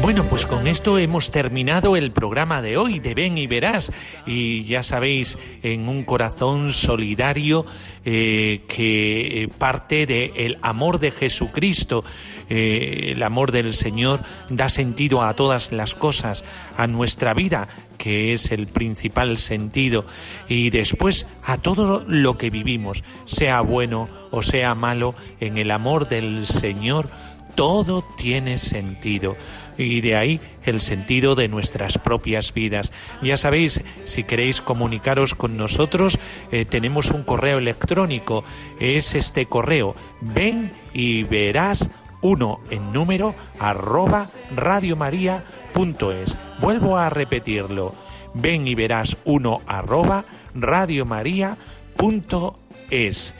[0.04, 3.90] Bueno, pues con esto hemos terminado el programa de hoy de Ven y Verás.
[4.26, 7.64] Y ya sabéis, en un corazón solidario
[8.04, 12.04] eh, que parte del amor de Jesucristo,
[12.50, 16.44] eh, el amor del Señor da sentido a todas las cosas,
[16.76, 20.04] a nuestra vida que es el principal sentido,
[20.48, 26.06] y después a todo lo que vivimos, sea bueno o sea malo, en el amor
[26.06, 27.08] del Señor,
[27.54, 29.36] todo tiene sentido
[29.78, 32.92] y de ahí el sentido de nuestras propias vidas.
[33.22, 36.18] Ya sabéis, si queréis comunicaros con nosotros,
[36.52, 38.44] eh, tenemos un correo electrónico,
[38.80, 46.36] es este correo, ven y verás uno en número arroba radiomaria.es.
[46.60, 47.94] Vuelvo a repetirlo,
[48.32, 53.34] ven y verás uno arroba radiomaria.es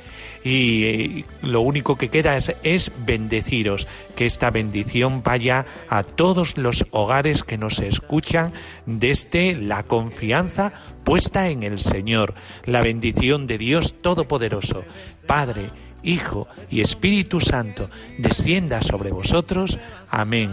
[0.45, 6.59] y eh, lo único que queda es, es bendeciros, que esta bendición vaya a todos
[6.59, 8.53] los hogares que nos escuchan
[8.84, 10.72] desde la confianza
[11.03, 12.34] puesta en el Señor,
[12.66, 14.84] la bendición de Dios Todopoderoso,
[15.26, 15.70] Padre,
[16.03, 17.88] Hijo y Espíritu Santo,
[18.18, 19.78] descienda sobre vosotros.
[20.11, 20.51] Amén.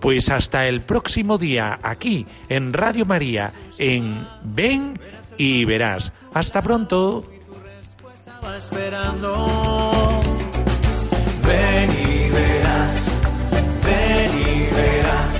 [0.00, 5.00] Pues hasta el próximo día aquí en Radio María, en Ven
[5.38, 6.12] y Verás.
[6.34, 7.24] Hasta pronto
[8.56, 10.20] esperando.
[11.46, 13.20] Ven y verás,
[13.84, 15.32] ven y verás.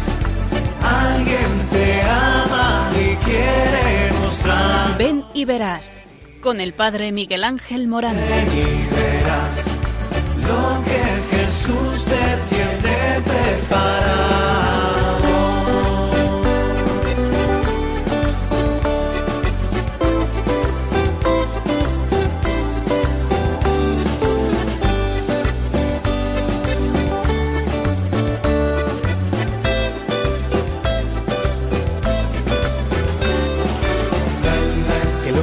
[0.82, 4.98] Alguien te ama y quiere mostrar.
[4.98, 6.00] Ven y verás.
[6.42, 8.16] Con el padre Miguel Ángel Morán.
[8.16, 9.74] Ven y verás
[10.36, 14.69] lo que Jesús te tiene preparado.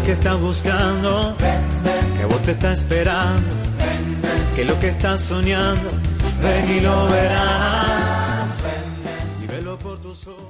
[0.08, 2.18] que estás buscando, ven, ven.
[2.18, 5.89] que vos te está esperando, ven, que lo que estás soñando,
[6.41, 8.47] ven y lo verás.
[9.43, 10.47] Y velo por tus ojos.